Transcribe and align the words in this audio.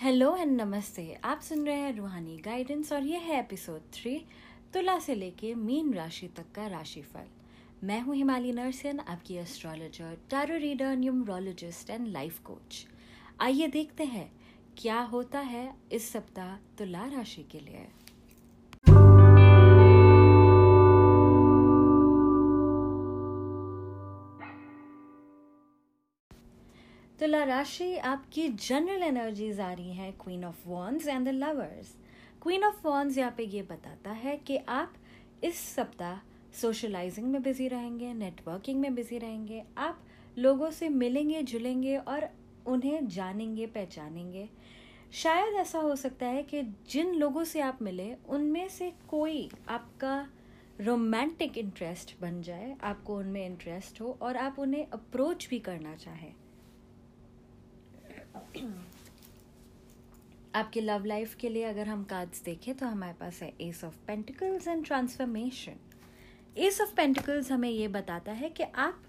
Hello 0.00 0.34
and 0.36 0.60
नमस्ते, 0.60 1.02
आप 1.24 1.40
सुन 1.40 1.64
रहे 1.66 1.76
हैं 1.76 1.96
रूहानी 1.96 2.36
गाइडेंस 2.36 2.92
और 2.92 3.02
यह 3.02 3.20
है 3.20 3.38
एपिसोड 3.38 3.82
थ्री 3.92 4.14
तुला 4.74 4.98
से 4.98 5.14
लेके 5.14 5.54
मीन 5.54 5.92
राशि 5.94 6.26
तक 6.36 6.50
का 6.54 6.66
राशिफल। 6.66 7.28
मैं 7.84 8.00
हूँ 8.00 8.14
हिमाली 8.14 8.52
नरसिन 8.52 9.00
आपकी 9.00 9.36
astrologer 9.36 10.16
tarot 10.30 10.56
reader 10.56 10.96
numerologist 10.96 11.90
and 11.90 12.06
life 12.08 12.38
coach 12.44 12.84
आइए 13.40 13.68
देखते 13.68 14.04
हैं, 14.04 14.30
क्या 14.78 15.00
होता 15.02 15.40
है 15.40 15.72
इस 15.92 16.10
सप्ताह 16.12 16.54
तुला 16.78 17.06
राशि 17.06 17.46
के 17.52 17.60
लिए। 17.60 17.86
तुला 27.20 27.42
राशि 27.44 27.96
आपकी 27.96 28.48
जनरल 28.48 29.02
एनर्जीज 29.02 29.60
आ 29.60 29.72
रही 29.72 29.92
हैं 29.92 30.12
queen 30.12 30.44
of 30.44 30.68
wands 30.68 31.06
and 31.08 31.28
the 31.28 31.32
lovers 31.34 31.94
queen 32.42 32.64
of 32.64 32.86
wands 32.86 33.18
यहाँ 33.18 33.34
पे 33.36 33.44
ये 33.44 33.62
बताता 33.62 34.10
है 34.10 34.36
कि 34.36 34.56
आप 34.56 34.94
इस 35.44 35.58
सप्ताह 35.74 36.18
सोशलाइजिंग 36.60 37.26
में 37.26 37.42
बिज़ी 37.42 37.68
रहेंगे 37.68 38.12
नेटवर्किंग 38.14 38.80
में 38.80 38.94
बिज़ी 38.94 39.18
रहेंगे, 39.18 39.62
आप 39.78 40.04
लोगों 40.38 40.70
से 40.70 40.88
मिलेंगे, 40.88 41.42
जुलेंगे 41.42 41.96
और 41.96 42.28
उन्हें 42.66 43.08
जानेंगे, 43.08 43.66
पहचानेंगे। 43.66 44.48
शायद 45.12 45.54
ऐसा 45.54 45.78
हो 45.78 45.96
सकता 45.96 46.26
है 46.26 46.42
कि 46.42 46.62
जिन 46.90 47.14
लोगों 47.14 47.44
से 47.44 47.60
आप 47.60 47.82
मिले, 47.82 48.14
उनमें 48.28 48.68
से 48.68 48.92
कोई 49.08 49.48
आपका 49.68 50.26
रोमांटिक 50.80 51.58
इंटरेस्ट 51.58 52.20
बन 52.20 52.42
जाए, 52.42 52.76
आपको 52.82 53.16
उनमें 53.16 53.44
इंटरेस्ट 53.46 54.00
हो 54.00 54.18
और 54.22 54.36
आप 54.36 54.58
उन्हें 54.58 54.86
अप्रोच 54.86 55.48
भी 55.50 55.58
करना 55.58 55.94
चाहें। 55.96 56.32
आपके 60.54 60.80
लव 60.80 61.04
लाइफ 61.04 61.34
के 61.34 61.48
लिए 61.48 61.64
अगर 61.64 61.88
हम 61.88 62.04
कार्ड्स 62.04 62.42
देखें 62.42 62.74
तो 62.74 62.86
हमारे 62.86 63.12
पास 63.12 63.40
है 63.42 63.52
ace 63.60 63.84
of 63.84 63.96
pentacles 64.06 64.68
and 64.68 64.84
transformation 64.86 65.76
ace 66.56 66.80
of 66.80 66.94
pentacles 66.94 67.52
हमें 67.52 67.70
ये 67.70 67.88
बताता 67.88 68.32
है 68.32 68.48
कि 68.50 68.62
आप 68.62 69.02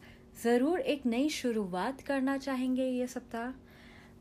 ज़रूर 0.44 0.80
एक 0.80 1.05
नई 1.05 1.30
शुरुआत 1.30 2.02
करना 2.02 2.38
चाहेंगे 2.38 2.86
ये 2.86 3.08
सप्ताह 3.08 3.52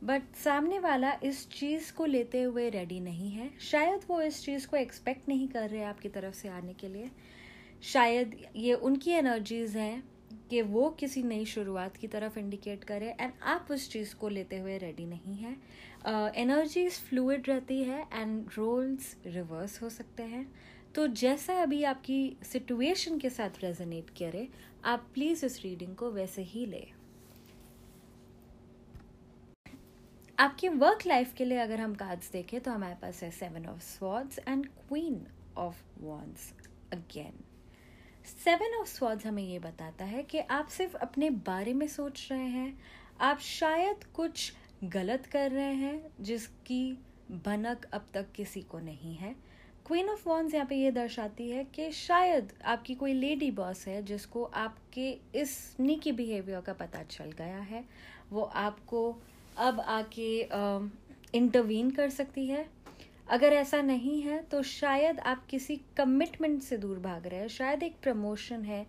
बट 0.05 0.23
सामने 0.37 0.79
वाला 0.79 1.13
इस 1.25 1.49
चीज़ 1.51 1.93
को 1.93 2.05
लेते 2.05 2.43
हुए 2.43 2.69
रेडी 2.71 3.01
नहीं 3.01 3.31
है। 3.31 3.51
शायद 3.61 4.01
वो 4.09 4.21
इस 4.23 4.45
चीज़ 4.45 4.67
को 4.69 4.77
एक्सपेक्ट 4.77 5.29
नहीं 5.29 5.49
कर 5.49 5.69
रहे 5.71 5.83
आपकी 5.85 6.09
तरफ़ 6.09 6.35
से 6.35 6.49
आने 6.49 6.75
के 6.75 6.89
लिए। 6.89 7.11
शायद 7.83 8.37
ये 8.57 8.75
उनकी 8.75 9.11
एनर्जीज 9.11 9.77
हैं। 9.77 10.03
कि 10.51 10.63
वो 10.65 10.89
किसी 11.01 11.23
नई 11.23 11.45
शुरुआत 11.47 11.97
की 11.97 12.07
तरफ़ 12.09 12.39
इंडिकेट 12.39 12.85
करे 12.85 13.15
एंड 13.21 13.33
आप 13.45 13.69
उस 13.71 13.89
चीज़ 13.93 14.15
को 14.17 14.29
लेते 14.29 14.59
हुए 14.59 14.77
रेडी 14.79 15.07
नहीं 15.07 15.37
है। 15.37 15.57
एनर्जीज 16.37 16.99
फ्लूड 17.01 17.49
रहती 17.49 17.83
है 17.85 18.01
एंड 18.13 18.49
रोल्स 18.57 19.17
रिवर्स 19.27 19.81
हो 19.83 19.89
सकते 19.91 20.23
हैं। 20.25 20.47
तो 20.95 21.07
जैसा 21.15 21.55
अभी 21.63 21.83
आपकी 21.85 22.37
सिचुएशन 22.43 23.19
के 23.19 23.31
साथ 23.31 23.63
रेजोनेट 23.63 24.11
करे, 24.19 24.49
आप 24.85 25.07
प्लीज़ 25.15 25.45
इस 25.47 25.63
रीडिंग 25.63 25.97
को 25.97 26.11
वैसे 26.11 26.43
ही 26.45 26.67
ले। 26.67 26.87
आपकी 30.39 30.69
वर्क 30.69 31.07
लाइफ 31.07 31.33
के 31.35 31.45
लिए 31.45 31.59
अगर 31.59 31.81
हम 31.81 31.95
कार्ड्स 31.97 32.31
देखें 32.33 32.61
तो 32.61 32.71
हमारे 32.71 32.95
पास 33.03 33.23
है 33.23 33.31
seven 33.33 33.67
of 33.67 33.81
swords 33.83 34.39
and 34.39 34.67
queen 34.67 35.21
of 35.59 35.83
wands 36.01 36.53
again 36.93 37.45
seven 38.27 38.75
of 38.81 38.89
swords 38.89 39.27
हमें 39.27 39.43
ये 39.43 39.59
बताता 39.59 40.05
है 40.05 40.23
कि 40.23 40.39
आप 40.39 40.69
सिर्फ़ 40.69 40.97
अपने 40.97 41.31
बारे 41.31 41.73
में 41.73 41.87
सोच 41.89 42.29
रहे 42.31 42.47
हैं। 42.49 42.79
आप 43.21 43.39
शायद 43.39 44.05
कुछ 44.05 44.53
गलत 44.85 45.27
कर 45.27 45.51
रहे 45.51 45.75
हैं, 45.75 46.07
जिसकी 46.21 46.93
भनक 47.45 47.87
अब 47.93 48.07
तक 48.15 48.33
किसी 48.33 48.61
को 48.61 48.79
नहीं 48.79 49.15
है। 49.17 49.35
क्वीन 49.87 50.09
ऑफ़ 50.09 50.29
वॉन्स 50.29 50.55
यहाँ 50.55 50.67
पे 50.67 50.77
ये 50.77 50.91
दर्शाती 50.91 51.51
है 51.51 51.65
कि 51.65 51.91
शायद 51.93 52.53
आपकी 52.65 52.95
कोई 52.95 53.13
लेडी 53.13 53.51
बॉस 53.51 53.87
है, 53.89 54.03
जिसको 54.03 54.45
आपके 54.45 55.11
इस 55.35 55.77
निकी 55.81 56.13
बिहेवियर 56.13 56.61
का 56.61 56.73
पता 56.73 57.03
चल 57.03 57.33
गया 57.33 57.59
है। 57.59 57.85
वो 58.31 58.43
आपको 58.43 59.19
अब 59.57 59.81
आके 59.81 60.41
इंटरवीन 61.35 61.91
कर 61.91 62.11
सकती 62.11 62.47
है। 62.47 62.69
अगर 63.27 63.53
ऐसा 63.53 63.81
नहीं 63.83 64.21
है 64.23 64.41
तो 64.43 64.63
शायद 64.63 65.21
आप 65.21 65.47
किसी 65.47 65.77
कमिटमेंट 65.97 66.63
से 66.63 66.77
दूर 66.77 66.99
भाग 66.99 67.27
रहे 67.27 67.41
हैं। 67.41 67.49
शायद 67.49 67.83
एक 67.83 67.97
प्रमोशन 68.03 68.65
है 68.65 68.87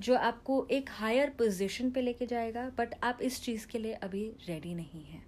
जो 0.00 0.16
आपको 0.16 0.66
एक 0.70 0.90
हायर 0.90 1.30
पोजीशन 1.38 1.90
पे 1.90 2.00
लेके 2.00 2.26
जाएगा 2.26 2.68
बट 2.78 2.94
आप 3.04 3.18
इस 3.22 3.42
चीज़ 3.42 3.66
के 3.66 3.78
लिए 3.78 3.92
अभी 3.94 4.24
रेडी 4.48 4.74
नहीं 4.74 5.04
हैं। 5.04 5.22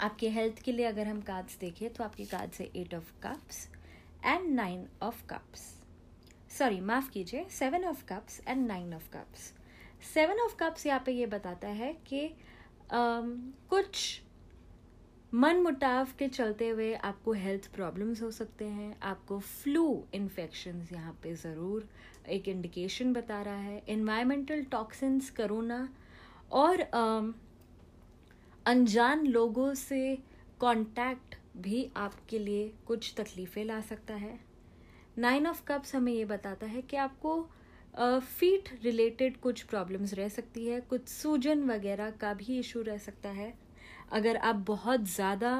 आपके 0.00 0.28
हेल्थ 0.28 0.62
के 0.62 0.72
लिए 0.72 0.86
अगर 0.86 1.06
हम 1.06 1.20
कार्ड्स 1.20 1.58
देखें 1.58 1.88
तो 1.92 2.04
आपके 2.04 2.24
कार्ड्स 2.24 2.60
है 2.60 2.70
eight 2.76 2.94
of 2.94 3.12
cups 3.22 3.68
and 4.24 4.48
nine 4.54 4.86
of 5.02 5.22
cups 5.26 5.68
sorry 6.58 6.80
माफ़ 6.80 7.10
कीजिए 7.10 7.44
seven 7.50 7.84
of 7.84 8.04
cups 8.04 8.40
and 8.48 8.66
nine 8.66 8.94
of 8.94 9.10
cups 9.12 9.52
seven 10.14 10.40
of 10.40 10.56
cups 10.56 10.86
यहाँ 10.86 11.02
पे 11.06 11.12
ये 11.12 11.26
बताता 11.26 11.68
है 11.68 11.92
कि 12.06 12.26
um, 12.90 13.28
कुछ 13.70 14.20
मन 15.32 15.60
मुटाव 15.62 16.08
के 16.18 16.26
चलते 16.28 16.68
हुए 16.68 16.92
आपको 16.94 17.32
हेल्थ 17.32 17.66
प्रॉब्लम्स 17.74 18.22
हो 18.22 18.30
सकते 18.30 18.64
हैं। 18.64 18.96
आपको 19.02 19.38
फ्लू 19.40 20.04
इन्फेक्शन 20.14 20.80
यहाँ 20.92 21.12
पे 21.22 21.34
ज़रूर 21.34 21.88
एक 22.28 22.48
इंडिकेशन 22.48 23.12
बता 23.12 23.40
रहा 23.42 23.58
है। 23.58 23.82
इन्वायरमेंटल 23.88 24.62
टॉक्सिन्स 24.72 25.30
करोना 25.30 25.88
और 26.52 26.80
अनजान 28.66 29.26
लोगों 29.26 29.72
से 29.74 30.16
कांटेक्ट 30.60 31.36
भी 31.58 31.88
आपके 31.96 32.38
लिए 32.38 32.72
कुछ 32.86 33.14
तकलीफ़ें 33.16 33.64
ला 33.64 33.80
सकता 33.82 34.14
है। 34.14 34.38
नाइन 35.18 35.46
ऑफ़ 35.46 35.64
कप्स 35.68 35.94
हमें 35.94 36.12
ये 36.12 36.24
बताता 36.24 36.66
है 36.66 36.82
कि 36.82 36.96
आपको 36.98 37.40
फीट 37.94 38.68
uh, 38.68 38.84
रिलेटेड 38.84 39.36
कुछ 39.40 39.62
प्रॉब्लम्स 39.62 40.14
रह 40.14 40.28
सकती 40.28 40.66
है। 40.66 40.80
कुछ 40.80 41.08
सूजन 41.08 41.62
वगैरह 41.70 42.10
का 42.10 42.34
भी 42.34 42.58
इशू 42.58 42.82
रह 42.82 42.98
सकता 42.98 43.28
है। 43.30 43.52
अगर 44.12 44.36
आप 44.38 44.56
बहुत 44.66 45.04
ज़्यादा 45.06 45.52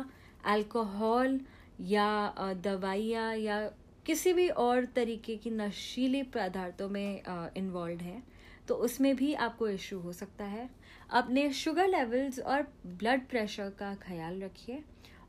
अल्कोहल 0.46 1.40
या 1.80 2.54
दवाइयाँ 2.64 3.34
या 3.36 3.60
किसी 4.06 4.32
भी 4.32 4.48
और 4.48 4.84
तरीके 4.94 5.36
की 5.36 5.50
नशीली 5.50 6.22
पदार्थों 6.34 6.88
में 6.88 7.22
इन्वॉल्व 7.56 8.00
हैं 8.00 8.22
तो 8.68 8.74
उसमें 8.76 9.14
भी 9.16 9.32
आपको 9.36 9.68
इशू 9.68 9.98
हो 9.98 10.12
सकता 10.12 10.44
है। 10.44 10.68
अपने 11.10 11.50
शुगर 11.52 11.88
लेवल्स 11.88 12.38
और 12.40 12.66
ब्लड 12.88 13.26
प्रेशर 13.28 13.70
का 13.78 13.94
ख्याल 14.02 14.40
रखिए 14.42 14.82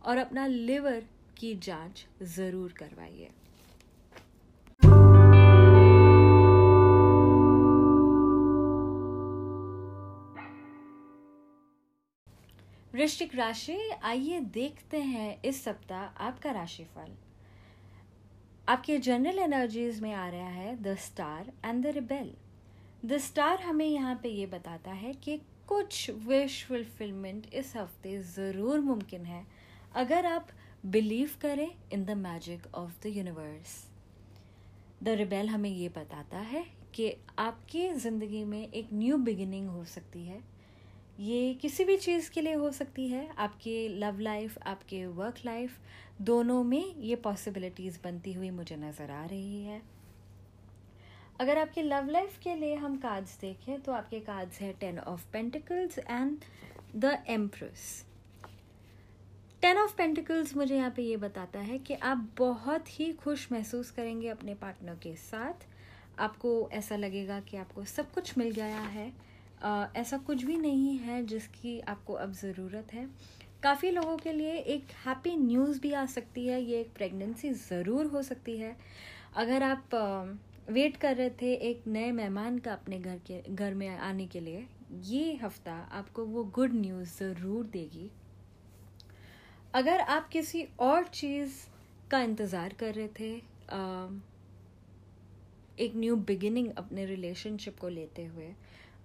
और 0.03 0.17
अपना 0.17 0.45
लिवर 0.47 1.03
की 1.37 1.53
जाँच 1.57 2.05
ज़रूर 2.25 2.73
करवाइए। 2.79 3.29
वृश्चिक 12.93 13.35
राशि, 13.35 13.77
आइए 14.03 14.39
देखते 14.53 14.97
हैं 14.99 15.41
इस 15.45 15.63
सप्ताह 15.63 16.23
आपका 16.23 16.51
राशिफल। 16.51 17.11
आपके 18.67 18.97
जनरल 18.99 19.39
एनर्जीज 19.39 19.99
में 20.01 20.13
आ 20.13 20.27
रहा 20.29 20.47
है 20.47 20.75
the 20.83 20.95
star 20.99 21.51
and 21.65 21.83
the 21.83 21.93
rebel 21.95 22.33
the 23.05 23.17
star 23.19 23.61
हमें 23.61 23.85
यहाँ 23.85 24.19
पे 24.23 24.29
ये 24.29 24.45
बताता 24.47 24.91
है 24.93 25.13
कि 25.23 25.37
कुछ 25.67 26.09
विश 26.27 26.63
फुलफिलमेंट 26.65 27.47
इस 27.53 27.75
हफ़्ते 27.75 28.19
ज़रूर 28.25 28.79
मुमकिन 28.79 29.25
है, 29.25 29.45
अगर 29.95 30.25
आप 30.25 30.47
बिलीव 30.87 31.31
करें 31.41 31.69
in 31.93 32.05
the 32.05 32.17
magic 32.17 32.67
of 32.75 33.01
the 33.03 33.15
universe 33.17 33.83
the 35.03 35.09
rebel 35.17 35.49
हमें 35.49 35.69
ये 35.69 35.89
बताता 35.89 36.39
है 36.45 36.65
कि 36.95 37.13
आपकी 37.39 37.89
ज़िंदगी 37.95 38.43
में 38.45 38.61
एक 38.63 38.89
न्यू 38.93 39.17
बिगिनिंग 39.19 39.69
हो 39.69 39.83
सकती 39.87 40.25
है 40.25 40.41
ये 41.21 41.53
किसी 41.53 41.83
भी 41.85 41.95
चीज़ 41.97 42.29
के 42.31 42.41
लिए 42.41 42.53
हो 42.53 42.69
सकती 42.71 43.07
है, 43.07 43.27
आपके 43.37 43.87
लव 43.99 44.19
लाइफ 44.19 44.57
आपके 44.67 45.05
वर्क 45.07 45.41
लाइफ 45.45 45.77
दोनों 46.21 46.63
में 46.63 46.95
ये 46.97 47.15
पॉसिबिलिटीज़ 47.17 47.99
बनती 48.03 48.33
हुई 48.33 48.49
मुझे 48.51 48.75
नज़र 48.75 49.11
आ 49.11 49.25
रही 49.25 49.61
है। 49.63 49.81
अगर 51.39 51.57
आपके 51.57 51.81
लव 51.81 52.09
लाइफ 52.09 52.39
के 52.43 52.55
लिए 52.55 52.75
हम 52.75 52.97
कार्ड्स 52.97 53.39
देखें 53.41 53.81
तो 53.81 53.91
आपके 53.91 54.19
कार्ड्स 54.21 54.61
हैं 54.61 54.73
ten 54.79 54.99
of 54.99 55.25
pentacles 55.33 55.99
and 55.99 56.37
the 56.95 57.17
empress 57.29 58.05
ten 59.61 59.77
of 59.77 59.95
pentacles 59.97 60.55
मुझे 60.57 60.75
यहाँ 60.75 60.91
पे 60.91 61.01
ये 61.01 61.17
बताता 61.19 61.59
है 61.59 61.77
कि 61.79 61.93
आप 61.93 62.29
बहुत 62.37 62.99
ही 62.99 63.11
खुश 63.13 63.51
महसूस 63.51 63.91
करेंगे 63.91 64.27
अपने 64.29 64.53
पार्टनर 64.55 64.95
के 65.03 65.15
साथ। 65.15 65.67
आपको 66.19 66.69
ऐसा 66.73 66.95
लगेगा 66.95 67.39
कि 67.39 67.57
आपको 67.57 67.83
सब 67.87 68.11
कुछ 68.11 68.37
मिल 68.37 68.51
गया 68.51 68.79
है। 68.79 69.11
ऐसा 69.63 70.17
कुछ 70.17 70.43
भी 70.43 70.57
नहीं 70.57 70.97
है 70.99 71.23
जिसकी 71.25 71.79
आपको 71.89 72.13
अब 72.15 72.33
ज़रूरत 72.33 72.93
है। 72.93 73.07
काफ़ी 73.63 73.91
लोगों 73.91 74.17
के 74.17 74.31
लिए 74.33 74.53
एक 74.53 74.91
हैप्पी 75.05 75.35
न्यूज़ 75.37 75.79
भी 75.81 75.91
आ 75.93 76.05
सकती 76.07 76.45
है 76.47 76.61
ये 76.61 76.79
एक 76.81 76.93
प्रेगनेंसी 76.95 77.51
ज़रूर 77.53 78.05
हो 78.05 78.21
सकती 78.23 78.57
है। 78.57 78.75
अगर 79.35 79.63
आप 79.63 79.95
वेट 80.69 80.97
कर 80.97 81.15
रहे 81.15 81.29
थे 81.41 81.53
एक 81.69 81.83
नए 81.87 82.11
मेहमान 82.11 82.57
का 82.59 82.73
अपने 82.73 82.99
घर 82.99 83.17
के 83.27 83.41
घर 83.49 83.73
में 83.73 83.87
आने 83.89 84.25
के 84.27 84.39
लिए 84.39 84.65
ये 85.05 85.35
हफ़्ता 85.43 85.73
आपको 85.91 86.25
वो 86.25 86.43
गुड 86.55 86.73
न्यूज़ 86.75 87.17
ज़रूर 87.19 87.65
देगी। 87.67 88.09
अगर 89.73 89.99
आप 89.99 90.27
किसी 90.29 90.67
और 90.79 91.03
चीज़ 91.05 91.53
का 92.11 92.21
इंतज़ार 92.21 92.73
कर 92.79 92.93
रहे 92.93 93.07
थे 93.19 93.35
आ, 93.35 94.07
एक 95.79 95.93
न्यू 95.95 96.15
बिगिनिंग 96.27 96.69
अपने 96.77 97.05
रिलेशनशिप 97.05 97.79
को 97.79 97.89
लेते 97.89 98.25
हुए 98.25 98.47
आ, 98.47 98.53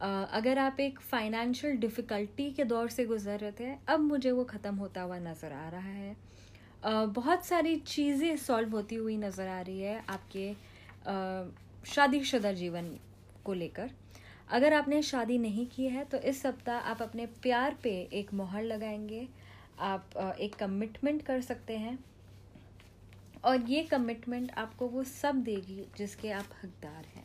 अगर 0.00 0.58
आप 0.58 0.80
एक 0.80 0.98
फाइनेंशियल 1.00 1.76
डिफ़िकल्टी 1.76 2.50
के 2.52 2.64
दौर 2.64 2.88
से 2.88 3.04
गुजर 3.06 3.38
रहे 3.38 3.52
थे, 3.52 3.72
अब 3.88 4.00
मुझे 4.00 4.30
वो 4.30 4.44
ख़त्म 4.44 4.74
होता 4.76 5.02
हुआ 5.02 5.18
नज़र 5.20 5.52
आ 5.52 5.68
रहा 5.68 5.80
है। 5.82 6.16
बहुत 6.84 7.44
सारी 7.46 7.76
चीज़ें 7.78 8.36
सॉल्व 8.36 8.70
होती 8.70 8.94
हुई 8.94 9.16
नज़र 9.16 9.48
आ 9.48 9.60
रही 9.60 9.80
है 9.80 10.02
आपके 10.08 10.52
शादीशुदा 11.86 12.52
जीवन 12.52 12.96
को 13.44 13.52
लेकर। 13.54 13.90
अगर 14.50 14.72
आपने 14.72 15.00
शादी 15.02 15.38
नहीं 15.38 15.66
की 15.66 15.86
है 15.86 16.04
तो 16.04 16.18
इस 16.20 16.42
सप्ताह 16.42 16.90
आप 16.90 17.02
अपने 17.02 17.26
प्यार 17.42 17.76
पे 17.82 17.90
एक 18.12 18.34
मोहर 18.34 18.62
लगाएँगे। 18.62 19.26
आप 19.80 20.36
एक 20.40 20.54
कमिटमेंट 20.54 21.22
कर 21.22 21.40
सकते 21.40 21.76
हैं। 21.76 21.98
और 23.44 23.62
ये 23.62 23.82
कमिटमेंट 23.84 24.50
आपको 24.58 24.86
वो 24.88 25.02
सब 25.04 25.42
देगी 25.42 25.86
जिसके 25.98 26.30
आप 26.32 26.54
हकदार 26.62 27.04
हैं। 27.14 27.24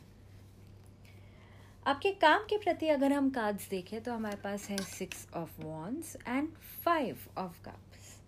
आपके 1.88 2.12
काम 2.12 2.40
के 2.40 2.58
प्रति 2.58 2.88
अगर 2.88 3.14
हम 3.14 3.30
कार्ड्स 3.30 3.70
देखें 3.70 4.02
तो 4.04 4.14
हमारे 4.14 4.36
पास 4.36 4.70
है 4.70 4.78
six 4.78 5.28
of 5.34 5.62
wands 5.62 6.18
and 6.28 6.50
five 6.84 7.18
of 7.38 7.62
cups 7.64 8.22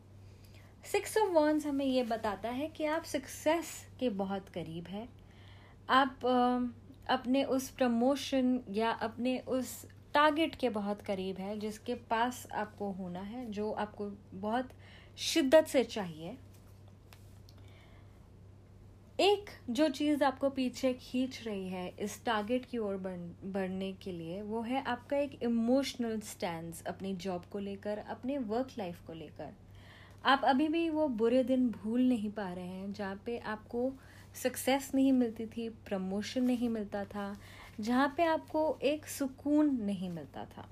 six 0.91 1.17
of 1.17 1.29
wands 1.29 1.65
हमें 1.65 1.85
ये 1.85 2.03
बताता 2.03 2.50
है 2.50 2.67
कि 2.67 2.85
आप 2.85 3.03
सक्सेस 3.03 3.88
के 4.00 4.09
बहुत 4.09 4.50
करीब 4.50 4.88
है। 4.88 5.09
आप 5.89 6.19
अपने 7.09 7.44
उस 7.44 7.69
प्रमोशन 7.69 8.59
या 8.69 8.91
अपने 8.91 9.39
उस 9.39 9.85
टारगेट 10.13 10.56
के 10.56 10.69
बहुत 10.69 11.01
करीब 11.01 11.38
है, 11.38 11.59
जिसके 11.59 11.95
पास 11.95 12.47
आपको 12.51 12.91
होना 12.91 13.19
है, 13.19 13.51
जो 13.51 13.71
आपको 13.71 14.09
बहुत 14.33 14.69
शिद्दत 15.17 15.65
से 15.65 15.83
चाहिए। 15.83 16.38
एक 19.19 19.50
जो 19.69 19.88
चीज़ 19.89 20.24
आपको 20.24 20.50
पीछे 20.50 20.92
खींच 20.94 21.39
रही 21.45 21.68
है 21.69 21.88
इस 22.01 22.24
टारगेट 22.25 22.65
की 22.65 22.77
ओर 22.77 22.95
बढ़ने 22.98 23.92
के 23.94 24.12
लिए, 24.12 24.42
वो 24.42 24.62
है 24.62 24.83
आपका 24.83 25.18
एक 25.18 25.38
इमोशनल 25.44 26.19
स्टैंड 26.19 26.74
अपनी 26.88 27.13
जॉब 27.15 27.44
को 27.51 27.60
लेकर, 27.60 27.98
अपने 27.98 28.38
वर्क 28.38 28.69
लाइफ 28.77 29.06
को 29.07 29.13
लेकर। 29.13 29.54
आप 30.25 30.42
अभी 30.45 30.68
भी 30.68 30.89
वो 30.89 31.07
बुरे 31.07 31.44
दिन 31.44 31.69
भूल 31.71 32.01
नहीं 32.01 32.31
पा 32.31 32.51
रहे 32.54 32.65
हैं, 32.65 32.92
जहाँ 32.94 33.21
पे 33.25 33.38
आपको 33.38 33.92
सक्सेस 34.44 34.89
नहीं 34.95 35.12
मिलती 35.13 35.45
थी 35.48 35.68
प्रमोशन 35.88 36.44
नहीं 36.44 36.69
मिलता 36.69 37.04
था, 37.06 37.36
जहाँ 37.80 38.13
पे 38.18 38.24
आपको 38.24 38.80
एक 38.83 39.06
सुकून 39.07 39.69
नहीं 39.81 40.09
मिलता 40.09 40.45
था। 40.57 40.68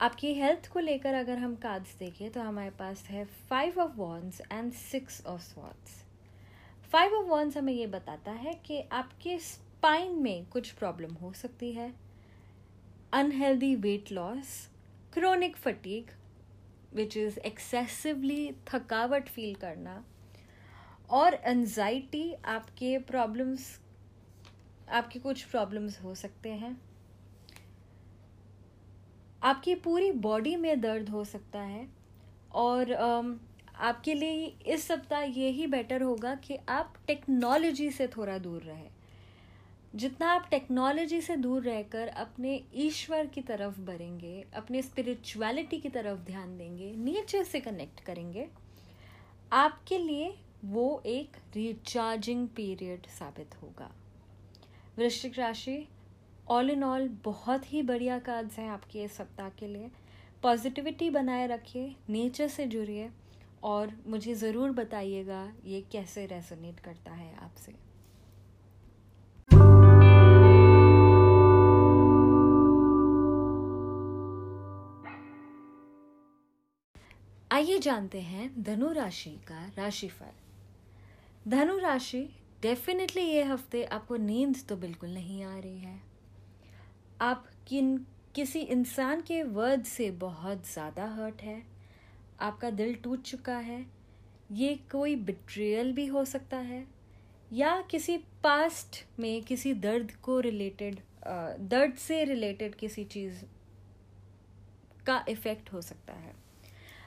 आपकी 0.00 0.34
हेल्थ 0.34 0.68
को 0.72 0.80
लेकर 0.80 1.14
अगर 1.14 1.38
हम 1.38 1.54
कार्ड्स 1.54 1.96
देखें 1.98 2.30
तो 2.30 2.40
हमारे 2.40 2.70
पास 2.70 3.04
है 3.04 3.24
five 3.48 3.80
of 3.80 3.96
wands 3.96 4.40
and 4.52 4.72
six 4.72 5.24
of 5.26 5.40
swords 5.42 6.04
five 6.90 7.14
of 7.14 7.26
wands 7.26 7.56
हमें 7.56 7.72
ये 7.72 7.86
बताता 7.86 8.32
है 8.32 8.52
कि 8.66 8.80
आपके 8.92 9.38
स्पाइन 9.38 10.12
में 10.22 10.46
कुछ 10.46 10.70
प्रॉब्लम 10.72 11.14
हो 11.14 11.32
सकती 11.32 11.72
है। 11.72 11.92
Unhealthy 13.12 13.74
weight 13.76 14.12
loss 14.12 14.54
chronic 15.12 15.56
fatigue 15.56 16.10
which 16.94 17.16
is 17.16 17.38
excessively 17.40 18.50
थकावट 18.66 19.28
फील 19.28 19.54
करना, 19.54 20.02
और 21.10 21.34
एनजाइटी 21.34 22.32
आपके 22.46 22.96
प्रॉब्लम्स 23.08 23.68
आपके 24.90 25.18
कुछ 25.18 25.44
प्रॉब्लम्स 25.44 26.00
हो 26.02 26.14
सकते 26.14 26.52
हैं। 26.52 26.76
आपकी 29.42 29.74
पूरी 29.76 30.10
बॉडी 30.12 30.56
में 30.56 30.80
दर्द 30.80 31.08
हो 31.08 31.24
सकता 31.26 31.60
है, 31.60 31.86
और 32.52 32.92
आपके 33.78 34.14
लिए 34.14 34.46
इस 34.66 34.86
सप्ताह 34.88 35.20
ये 35.20 35.48
ही 35.48 35.66
बेटर 35.66 36.02
होगा 36.02 36.34
कि 36.34 36.58
आप 36.68 36.94
टेक्नोलॉजी 37.06 37.90
से 37.90 38.06
थोड़ा 38.06 38.38
दूर 38.38 38.62
रहें। 38.62 38.88
जितना 39.94 40.30
आप 40.30 40.48
टेक्नोलॉजी 40.50 41.20
से 41.20 41.36
दूर 41.36 41.62
रहकर 41.62 42.08
अपने 42.08 42.62
ईश्वर 42.74 43.26
की 43.26 43.40
तरफ़ 43.40 43.80
बढ़ेंगे, 43.80 44.44
अपने 44.54 44.82
स्पिरिचुअलिटी 44.82 45.78
की 45.78 45.88
तरफ़ 45.88 46.18
ध्यान 46.18 46.56
देंगे 46.58 46.92
नेचर 46.96 47.44
से 47.44 47.60
कनेक्ट 47.60 48.00
करेंगे, 48.00 48.48
आपके 49.52 49.98
लिए 49.98 50.34
वो 50.64 51.02
एक 51.06 51.36
रिचार्जिंग 51.56 52.48
पीरियड 52.48 53.06
साबित 53.06 53.54
होगा। 53.62 53.90
वृश्चिक 54.98 55.38
राशि 55.38 55.88
ऑल 56.48 56.70
इन 56.70 56.84
ऑल 56.84 57.08
बहुत 57.24 57.72
ही 57.72 57.82
बढ़िया 57.82 58.18
कार्ड्स 58.18 58.58
हैं 58.58 58.68
आपके 58.70 59.02
इस 59.04 59.12
सप्ताह 59.12 59.48
के 59.48 59.66
लिए। 59.66 59.90
पॉजिटिविटी 60.42 61.10
बनाए 61.10 61.46
रखिए 61.46 61.94
नेचर 62.08 62.48
से 62.48 62.66
जुड़िए। 62.66 63.10
और 63.62 63.92
मुझे 64.06 64.34
ज़रूर 64.36 64.70
बताइएगा 64.72 65.42
ये 65.64 65.80
कैसे 65.92 66.26
रेजोनेट 66.26 66.80
करता 66.80 67.12
है 67.12 67.34
आपसे। 67.36 67.74
आइए 77.52 77.78
जानते 77.78 78.20
हैं 78.20 78.50
धनु 78.62 78.92
राशि 78.92 79.30
का 79.48 79.64
राशिफल। 79.78 80.32
धनु 81.46 81.78
राशि 81.78 82.28
डेफिनेटली 82.62 83.22
ये 83.22 83.42
हफ़्ते 83.44 83.82
आपको 83.84 84.16
नींद 84.16 84.56
तो 84.68 84.76
बिल्कुल 84.76 85.10
नहीं 85.10 85.42
आ 85.44 85.58
रही 85.58 85.78
है। 85.78 86.00
आप 87.20 87.46
किन, 87.68 87.96
किसी 88.34 88.60
इंसान 88.60 89.20
के 89.20 89.42
वर्ड 89.42 89.82
से 89.84 90.10
बहुत 90.20 90.66
ज़्यादा 90.66 91.06
हर्ट 91.14 91.42
है। 91.42 91.62
आपका 92.38 92.70
दिल 92.70 92.94
टूट 92.94 93.22
चुका 93.22 93.56
है, 93.58 93.84
ये 94.52 94.74
कोई 94.92 95.16
बिट्रियल 95.18 95.92
भी 95.92 96.06
हो 96.06 96.24
सकता 96.24 96.56
है, 96.56 96.86
या 97.50 97.80
किसी 97.90 98.16
पास्ट 98.44 99.04
में 99.20 99.42
किसी 99.44 99.74
दर्द 99.76 100.12
को 100.22 100.38
रिलेटेड 100.40 101.00
दर्द 101.62 101.94
से 101.98 102.24
रिलेटेड 102.24 102.74
किसी 102.74 103.04
चीज़ 103.06 103.42
का 105.06 105.24
इफ़ेक्ट 105.28 105.72
हो 105.72 105.80
सकता 105.82 106.12
है। 106.14 106.32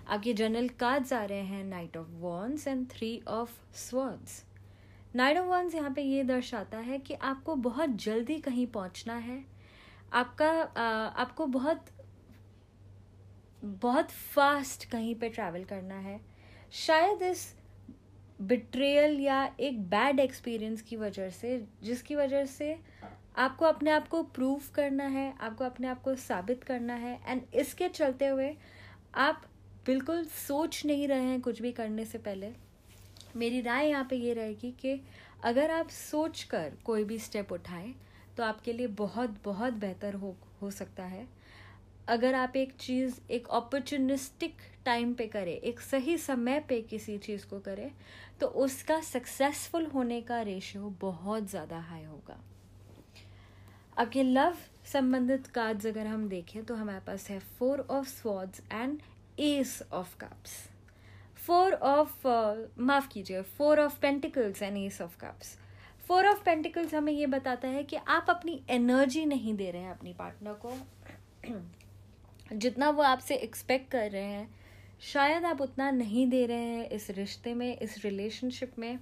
आपके 0.07 0.33
जनरल 0.33 0.67
कार्ड्स 0.79 1.13
आ 1.13 1.23
रहे 1.23 1.41
हैं 1.41 1.63
knight 1.65 1.97
of 1.97 2.07
wands 2.19 2.67
and 2.67 2.85
three 2.89 3.19
of 3.29 3.51
swords 3.79 4.43
knight 5.15 5.37
of 5.37 5.47
wands 5.47 5.75
यहाँ 5.75 5.91
पे 5.93 6.01
ये 6.01 6.23
दर्शाता 6.23 6.77
है 6.79 6.97
कि 6.99 7.13
आपको 7.13 7.55
बहुत 7.57 7.95
जल्दी 7.95 8.37
कहीं 8.39 8.65
पहुँचना 8.69 9.15
है, 9.15 9.43
आपका 10.13 10.51
आपको 11.15 11.45
बहुत 11.47 11.85
बहुत 13.63 14.11
फास्ट 14.11 14.89
कहीं 14.91 15.15
पे 15.15 15.29
ट्रैवल 15.29 15.63
करना 15.63 15.95
है। 15.95 16.19
शायद 16.71 17.21
इस 17.21 17.53
बिट्रेयल 18.41 19.19
या 19.19 19.43
एक 19.59 19.81
बैड 19.89 20.19
एक्सपीरियंस 20.19 20.81
की 20.81 20.95
वजह 20.95 21.29
से, 21.29 21.65
जिसकी 21.83 22.15
वजह 22.15 22.45
से 22.45 22.77
आपको 23.37 23.65
अपने 23.65 23.91
आप 23.91 24.07
को 24.07 24.21
प्रूव 24.25 24.61
करना 24.75 25.03
है, 25.03 25.33
आपको 25.41 25.63
अपने 25.63 25.87
आप 25.87 26.01
को 26.01 26.15
साबित 26.15 26.63
करना 26.63 26.93
है 26.95 27.19
एंड 27.27 27.41
इसके 27.55 27.89
चलते 27.89 28.27
हुए 28.27 28.55
आप 29.15 29.43
बिल्कुल 29.85 30.23
सोच 30.25 30.85
नहीं 30.85 31.07
रहे 31.07 31.23
हैं 31.23 31.39
कुछ 31.41 31.61
भी 31.61 31.71
करने 31.71 32.05
से 32.05 32.17
पहले। 32.17 32.51
मेरी 33.35 33.61
राय 33.61 33.87
यहाँ 33.89 34.07
पे 34.09 34.15
ये 34.15 34.33
रहेगी 34.33 34.71
कि 34.71 34.99
अगर 35.43 35.71
आप 35.71 35.89
सोच 35.89 36.43
कर 36.43 36.73
कोई 36.85 37.03
भी 37.03 37.19
स्टेप 37.19 37.51
उठाएँ 37.51 37.93
तो 38.37 38.43
आपके 38.43 38.73
लिए 38.73 38.87
बहुत 38.87 39.37
बहुत 39.45 39.73
बेहतर 39.75 40.13
हो 40.13 40.35
हो 40.61 40.71
सकता 40.71 41.03
है। 41.03 41.25
अगर 42.07 42.35
आप 42.35 42.55
एक 42.55 42.71
चीज़, 42.79 43.19
एक 43.29 43.47
अपॉर्चुनिस्टिक 43.49 44.57
टाइम 44.85 45.13
पे 45.13 45.27
करें, 45.27 45.53
एक 45.53 45.79
सही 45.79 46.17
समय 46.17 46.59
पे 46.59 46.81
किसी 46.83 47.17
चीज़ 47.19 47.45
को 47.47 47.59
करें 47.59 47.91
तो 48.39 48.47
उसका 48.47 48.99
सक्सेसफुल 49.03 49.85
होने 49.85 50.21
का 50.21 50.41
रेशियो 50.41 50.89
बहुत 51.01 51.49
ज़्यादा 51.49 51.79
हाई 51.79 52.03
होगा। 52.03 52.37
आपके 53.97 54.23
लव 54.23 54.55
संबंधित 54.85 55.47
कार्ड्स 55.47 55.85
अगर 55.85 56.07
हम 56.07 56.27
देखें 56.29 56.63
तो 56.65 56.75
हमारे 56.75 56.99
पास 57.07 57.29
है 57.29 57.39
four 57.59 57.87
of 57.91 58.07
swords 58.07 58.61
and 58.71 58.99
ace 59.39 59.81
of 59.93 60.15
cups 60.17 60.51
four 61.37 61.73
of 61.73 62.27
माफ़ 62.79 63.07
कीजिए 63.07 63.41
four 63.57 63.79
of 63.79 63.99
pentacles 63.99 64.61
and 64.61 64.77
ace 64.77 65.01
of 65.01 65.17
cups 65.17 65.57
four 66.07 66.27
of 66.27 66.43
pentacles 66.45 66.93
हमें 66.95 67.13
ये 67.13 67.25
बताता 67.27 67.67
है 67.67 67.83
कि 67.83 67.95
आप 67.95 68.29
अपनी 68.29 68.61
एनर्जी 68.69 69.25
नहीं 69.25 69.55
दे 69.55 69.69
रहे 69.71 69.81
हैं 69.81 69.91
अपनी 69.91 70.13
पार्टनर 70.13 70.53
को। 70.61 70.73
जितना 72.51 72.89
वो 72.89 73.03
आपसे 73.03 73.35
एक्सपेक्ट 73.35 73.89
कर 73.91 74.09
रहे 74.11 74.23
हैं, 74.23 74.49
शायद 75.03 75.45
आप 75.45 75.61
उतना 75.61 75.89
नहीं 75.91 76.27
दे 76.27 76.45
रहे 76.45 76.57
हैं 76.57 76.89
इस 76.89 77.09
रिश्ते 77.09 77.53
में, 77.53 77.77
इस 77.77 78.03
रिलेशनशिप 78.05 78.79
में। 78.79 78.99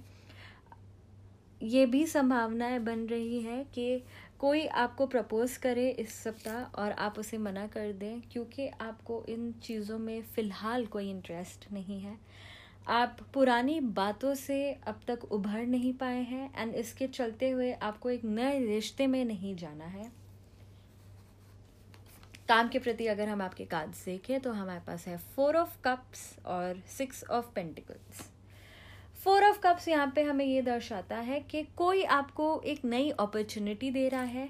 ये 1.62 1.84
भी 1.86 2.04
संभावनाएँ 2.06 2.78
बन 2.78 3.06
रही 3.06 3.40
है 3.40 3.62
कि 3.64 4.02
कोई 4.38 4.66
आपको 4.66 5.06
प्रपोज 5.06 5.56
करे 5.56 5.88
इस 5.90 6.14
सप्ताह 6.14 6.80
और 6.80 6.92
आप 6.92 7.18
उसे 7.18 7.38
मना 7.38 7.66
कर 7.66 7.92
दें, 7.92 8.20
क्योंकि 8.32 8.68
आपको 8.68 9.24
इन 9.28 9.52
चीज़ों 9.62 9.98
में 9.98 10.22
फ़िलहाल 10.24 10.86
कोई 10.86 11.10
इंटरेस्ट 11.10 11.66
नहीं 11.72 12.00
है। 12.00 12.16
आप 12.88 13.18
पुरानी 13.34 13.78
बातों 13.80 14.34
से 14.34 14.72
अब 14.86 15.00
तक 15.08 15.24
उभर 15.32 15.66
नहीं 15.66 15.92
पाए 15.94 16.22
हैं 16.22 16.50
एंड 16.56 16.74
इसके 16.74 17.06
चलते 17.08 17.50
हुए 17.50 17.72
आपको 17.72 18.10
एक 18.10 18.24
नए 18.24 18.58
रिश्ते 18.66 19.06
में 19.06 19.24
नहीं 19.24 19.54
जाना 19.56 19.84
है। 19.84 20.10
काम 22.50 22.68
के 22.68 22.78
प्रति 22.78 23.06
अगर 23.06 23.28
हम 23.28 23.42
आपके 23.42 23.64
कार्ड्स 23.64 24.04
देखें 24.04 24.40
तो 24.40 24.52
हमारे 24.52 24.80
पास 24.86 25.06
है 25.06 25.16
फोर 25.34 25.56
ऑफ़ 25.56 25.76
कप्स 25.84 26.22
और 26.46 26.82
six 26.88 27.22
of 27.24 27.52
pentacles 27.54 28.22
four 29.24 29.44
of 29.44 29.58
cups 29.58 29.86
यहाँ 29.88 30.10
पे 30.14 30.22
हमें 30.22 30.44
ये 30.44 30.62
दर्शाता 30.62 31.16
है 31.16 31.38
कि 31.40 31.62
कोई 31.76 32.02
आपको 32.02 32.48
एक 32.66 32.84
नई 32.84 33.10
अपॉर्चुनिटी 33.10 33.90
दे 33.90 34.08
रहा 34.08 34.22
है। 34.22 34.48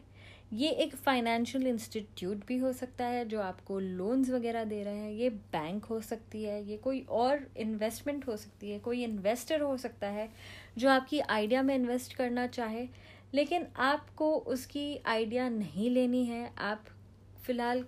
ये 0.52 0.70
एक 0.82 0.94
फाइनेंशियल 0.96 1.66
इंस्टीट्यूट 1.66 2.46
भी 2.46 2.56
हो 2.58 2.72
सकता 2.72 3.06
है 3.06 3.24
जो 3.24 3.40
आपको 3.40 3.78
लोन्स 3.80 4.30
वगैरह 4.30 4.64
दे 4.64 4.82
रहे 4.84 4.98
हैं। 4.98 5.10
ये 5.12 5.28
बैंक 5.30 5.84
हो 5.84 6.00
सकती 6.00 6.42
है, 6.44 6.62
ये 6.70 6.76
कोई 6.76 7.00
और 7.10 7.46
इन्वेस्टमेंट 7.56 8.26
हो 8.26 8.36
सकती 8.36 8.70
है, 8.70 8.78
कोई 8.78 9.02
इन्वेस्टर 9.04 9.60
हो 9.60 9.76
सकता 9.76 10.06
है 10.06 10.28
जो 10.78 10.88
आपकी 10.88 11.20
आइडिया 11.20 11.62
में 11.62 11.74
इन्वेस्ट 11.74 12.14
करना 12.14 12.46
चाहे। 12.46 12.86
लेकिन 13.34 13.66
आपको 13.76 14.32
उसकी 14.48 15.00
आइडिया 15.06 15.48
नहीं 15.48 15.90
लेनी 15.90 16.24
है, 16.24 16.50
आप 16.58 16.84
फ़िलहाल 17.46 17.84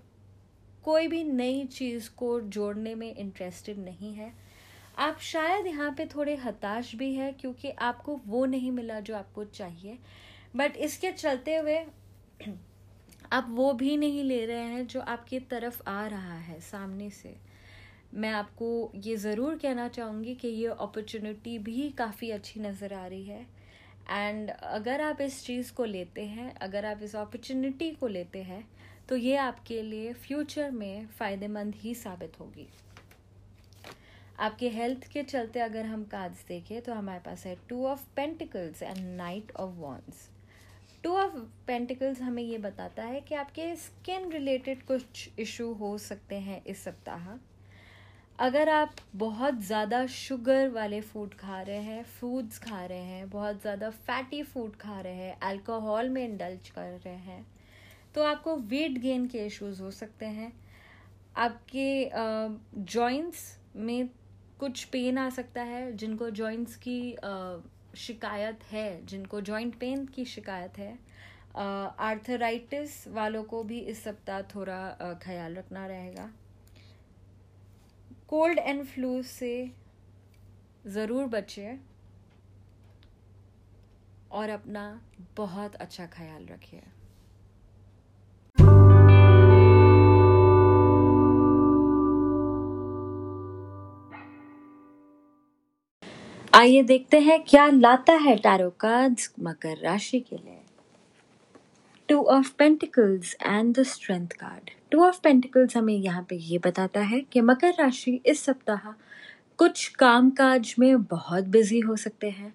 कोई 0.84 1.06
भी 1.08 1.22
नई 1.24 1.64
चीज़ 1.66 2.08
को 2.10 2.40
जोड़ने 2.40 2.94
में 2.94 3.14
इंटरेस्टेड 3.14 3.78
नहीं 3.78 4.14
है। 4.14 4.32
आप 4.98 5.18
शायद 5.22 5.66
यहाँ 5.66 5.90
पे 5.90 6.06
थोड़े 6.06 6.34
हताश 6.36 6.94
भी 6.94 7.12
है 7.14 7.32
क्योंकि 7.32 7.70
आपको 7.70 8.20
वो 8.26 8.44
नहीं 8.46 8.70
मिला 8.70 8.98
जो 9.00 9.14
आपको 9.16 9.44
चाहिए। 9.44 9.98
बट 10.56 10.76
इसके 10.76 11.12
चलते 11.12 11.56
हुए 11.56 11.78
आप 13.32 13.46
वो 13.50 13.72
भी 13.72 13.96
नहीं 13.96 14.24
ले 14.24 14.44
रहे 14.46 14.64
हैं 14.64 14.86
जो 14.86 15.00
आपकी 15.00 15.38
तरफ़ 15.40 15.82
आ 15.88 16.06
रहा 16.06 16.36
है 16.38 16.60
सामने 16.60 17.10
से। 17.10 17.34
मैं 18.14 18.30
आपको 18.30 18.92
ये 18.96 19.16
ज़रूर 19.16 19.54
कहना 19.54 19.88
चाहूँगी 19.88 20.34
कि 20.34 20.48
ये 20.48 20.66
अपॉर्चुनिटी 20.66 21.58
भी 21.58 21.88
काफ़ी 21.90 22.30
अच्छी 22.30 22.60
नज़र 22.60 22.94
आ 22.94 23.06
रही 23.06 23.24
है। 23.24 23.46
एंड 24.10 24.50
अगर 24.50 25.00
आप 25.00 25.20
इस 25.20 25.44
चीज़ 25.44 25.72
को 25.72 25.84
लेते 25.84 26.24
हैं, 26.26 26.54
अगर 26.56 26.86
आप 26.86 27.02
इस 27.02 27.14
अपॉर्चुनिटी 27.16 27.90
को 27.90 28.06
लेते 28.08 28.42
हैं 28.42 28.64
तो 29.08 29.16
ये 29.16 29.36
आपके 29.38 29.82
लिए 29.82 30.12
फ्यूचर 30.14 30.70
में 30.70 31.06
फ़ायदेमंद 31.08 31.74
ही 31.74 31.94
साबित 31.94 32.40
होगी। 32.40 32.68
आपके 34.40 34.68
हेल्थ 34.70 35.06
के 35.12 35.22
चलते 35.22 35.60
अगर 35.60 35.86
हम 35.86 36.04
कार्ड्स 36.04 36.44
देखें 36.48 36.80
तो 36.82 36.92
हमारे 36.94 37.20
पास 37.20 37.44
है 37.46 37.56
two 37.68 37.84
of 37.86 38.04
pentacles 38.16 38.82
and 38.82 38.98
knight 39.16 39.52
of 39.56 39.74
wands 39.76 40.28
two 41.04 41.12
of 41.12 41.36
pentacles 41.66 42.20
हमें 42.20 42.42
ये 42.42 42.58
बताता 42.58 43.02
है 43.04 43.20
कि 43.20 43.34
आपके 43.34 43.74
स्किन 43.76 44.30
रिलेटेड 44.32 44.82
कुछ 44.86 45.28
इशू 45.38 45.72
हो 45.74 45.96
सकते 46.00 46.34
हैं 46.40 46.62
इस 46.64 46.84
सप्ताह। 46.84 47.28
अगर 48.38 48.68
आप 48.68 48.94
बहुत 49.16 49.60
ज़्यादा 49.62 50.04
शुगर 50.08 50.68
वाले 50.70 51.00
फ़ूड 51.00 51.34
खा 51.34 51.60
रहे 51.62 51.80
हैं 51.80 52.02
फूड्स 52.10 52.58
खा 52.58 52.84
रहे 52.84 52.98
हैं, 52.98 53.28
बहुत 53.30 53.60
ज़्यादा 53.60 53.90
फैटी 53.90 54.42
फ़ूड 54.44 54.76
खा 54.76 55.00
रहे 55.00 55.14
हैं 55.14 55.38
अल्कोहल 55.42 56.08
में 56.08 56.24
इंडल्ज 56.24 56.68
कर 56.68 56.98
रहे 57.04 57.14
हैं 57.14 57.44
तो 58.14 58.22
आपको 58.22 58.56
वेट 58.56 58.98
गेन 58.98 59.26
के 59.26 59.44
इश्यूज़ 59.46 59.82
हो 59.82 59.90
सकते 59.90 60.26
हैं। 60.28 60.52
आपके 61.36 62.10
जॉइंट्स 62.76 63.58
में 63.76 64.08
कुछ 64.60 64.84
पेन 64.84 65.18
आ 65.18 65.28
सकता 65.30 65.62
है, 65.62 65.92
जिनको 65.92 66.30
जॉइंट्स 66.32 66.76
की 66.86 67.16
शिकायत 67.98 68.64
है, 68.64 69.04
जिनको 69.06 69.40
जॉइंट 69.40 69.74
पेन 69.78 70.04
की 70.06 70.24
शिकायत 70.24 70.78
है। 70.78 70.98
आर्थराइटिस 71.56 73.06
वालों 73.08 73.42
को 73.44 73.62
भी 73.62 73.78
इस 73.80 74.02
सप्ताह 74.04 74.42
थोड़ा 74.54 75.16
ख्याल 75.22 75.54
रखना 75.54 75.86
रहेगा। 75.86 76.30
कोल्ड 78.28 78.58
एंड 78.58 78.84
फ्लू 78.84 79.22
से 79.22 79.52
ज़रूर 80.86 81.26
बचे 81.28 81.78
और 84.32 84.48
अपना 84.50 84.84
बहुत 85.36 85.74
अच्छा 85.76 86.06
ख्याल 86.08 86.46
रखिए। 86.46 86.82
आइए 96.52 96.82
देखते 96.82 97.18
हैं 97.20 97.38
क्या 97.40 97.66
लाता 97.66 98.12
है 98.12 98.34
टैरो 98.36 98.68
कार्ड्स 98.80 99.30
मकर 99.40 99.76
राशि 99.82 100.18
के 100.20 100.36
लिए। 100.36 100.58
Two 102.08 102.18
of 102.24 102.50
pentacles 102.58 103.34
and 103.42 103.74
the 103.74 103.82
strength 103.82 104.32
card 104.40 104.70
two 104.90 105.04
of 105.04 105.20
pentacles 105.22 105.76
हमें 105.76 105.94
यहाँ 105.94 106.24
पे 106.30 106.36
ये 106.38 106.58
बताता 106.58 107.00
है 107.02 107.20
कि 107.32 107.40
मकर 107.40 107.72
राशि 107.78 108.20
इस 108.26 108.44
सप्ताह 108.44 108.90
कुछ 109.58 109.86
काम 109.94 110.28
काज 110.30 110.74
में 110.78 111.02
बहुत 111.04 111.44
बिज़ी 111.46 111.78
हो 111.80 111.96
सकते 111.96 112.30
हैं। 112.30 112.52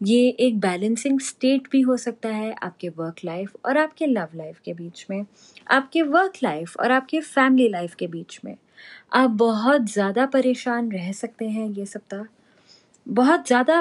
ये 0.00 0.28
एक 0.40 0.58
बैलेंसिंग 0.60 1.20
स्टेट 1.20 1.68
भी 1.72 1.80
हो 1.80 1.96
सकता 1.96 2.28
है 2.28 2.54
आपके 2.54 2.88
वर्क 2.88 3.24
लाइफ 3.24 3.52
और 3.64 3.78
आपके 3.78 4.06
लव 4.06 4.36
लाइफ 4.36 4.58
के 4.64 4.74
बीच 4.74 5.04
में, 5.10 5.24
आपके 5.66 6.02
वर्क 6.04 6.42
लाइफ 6.42 6.76
और 6.76 6.92
आपके 6.92 7.20
फैमिली 7.20 7.68
लाइफ 7.68 7.94
के 7.94 8.06
बीच 8.06 8.40
में। 8.44 8.56
आप 9.12 9.30
बहुत 9.38 9.90
ज़्यादा 9.90 10.26
परेशान 10.26 10.90
रह 10.92 11.12
सकते 11.12 11.48
हैं 11.48 11.68
ये 11.68 11.86
सप्ताह। 11.86 12.24
बहुत 13.08 13.46
ज़्यादा 13.46 13.80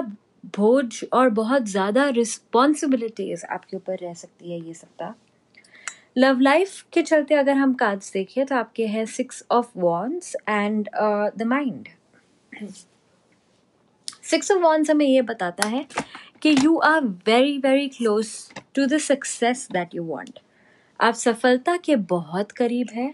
बोझ 0.58 1.04
और 1.14 1.30
बहुत 1.30 1.66
ज़्यादा 1.68 2.08
रिस्पॉन्सिबिलिटीज़ 2.10 3.46
आपके 3.46 3.78
ऊपर 3.78 3.98
रह 4.02 4.14
सकती 4.14 4.52
है 4.52 4.60
ये 4.60 4.74
सप्ताह। 4.74 5.14
लव 6.18 6.40
लाइफ 6.40 6.82
के 6.94 7.02
चलते 7.02 7.36
अगर 7.36 7.54
हम 7.54 7.74
कार्ड्स 7.76 8.14
देखें 8.14 8.46
तो 8.46 8.56
आपके 8.56 8.86
हैं 8.88 9.06
six 9.08 9.44
of 9.52 9.72
wands 9.78 10.36
and 10.50 10.90
the 11.38 11.44
mind 11.46 11.88
six 14.24 14.52
of 14.52 14.60
wands 14.60 14.90
हमें 14.90 15.06
ये 15.06 15.22
बताता 15.24 15.68
है 15.68 15.86
कि 16.42 16.56
you 16.64 16.78
are 16.86 17.04
very 17.28 17.58
very 17.58 17.88
close 17.90 18.34
to 18.76 18.86
the 18.86 18.98
success 19.02 19.68
that 19.72 19.96
you 19.96 20.04
want 20.06 20.40
आप 21.00 21.14
सफलता 21.16 21.78
के 21.78 21.96
बहुत 22.12 22.52
करीब 22.52 22.88
हैं। 22.94 23.14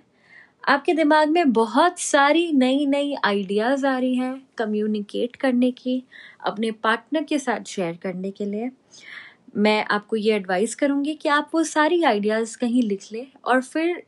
आपके 0.64 0.94
दिमाग 0.94 1.30
में 1.30 1.52
बहुत 1.54 2.00
सारी 2.00 2.52
नई 2.54 2.86
नई 2.86 3.16
आइडियाज़ 3.26 3.86
आ 3.86 3.98
रही 3.98 4.16
हैं 4.16 4.42
कम्युनिकेट 4.58 5.36
करने 5.36 5.72
की, 5.72 6.04
अपने 6.42 6.70
पार्टनर 6.74 7.24
के 7.24 7.40
साथ 7.40 7.64
शेयर 7.68 7.98
करने 8.04 8.32
के 8.32 8.46
लिए। 8.46 8.70
मैं 9.56 9.84
आपको 9.86 10.16
ये 10.16 10.36
एडवाइस 10.36 10.76
करूँगी 10.76 11.14
कि 11.14 11.30
आप 11.30 11.50
वो 11.54 11.64
सारी 11.64 12.02
आइडियाज़ 12.04 12.58
कहीं 12.58 12.84
लिख 12.84 13.08
लें 13.14 13.26
और 13.46 13.62
फिर 13.62 14.02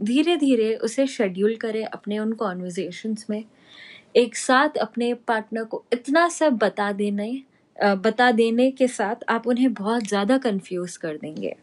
धीरे 0.00 0.36
धीरे 0.36 0.74
उसे 0.74 1.06
शेड्यूल 1.06 1.56
करें 1.56 1.84
अपने 1.84 2.18
उन 2.18 2.32
कॉन्वर्जेशंस 2.34 3.26
में। 3.30 3.44
एक 4.16 4.36
साथ 4.36 4.76
अपने 4.78 5.12
पार्टनर 5.28 5.64
को 5.64 5.84
इतना 5.92 6.28
सब 6.28 6.58
बता 6.58 6.92
देने 6.92 7.32
बता 7.76 8.30
देने 8.32 8.70
के 8.70 8.86
साथ 8.88 9.24
आप 9.28 9.46
उन्हें 9.46 9.72
बहुत 9.74 10.06
ज़्यादा 10.06 10.38
कंफ्यूज 10.38 10.96
कर 10.96 11.16
देंगे। 11.16 11.54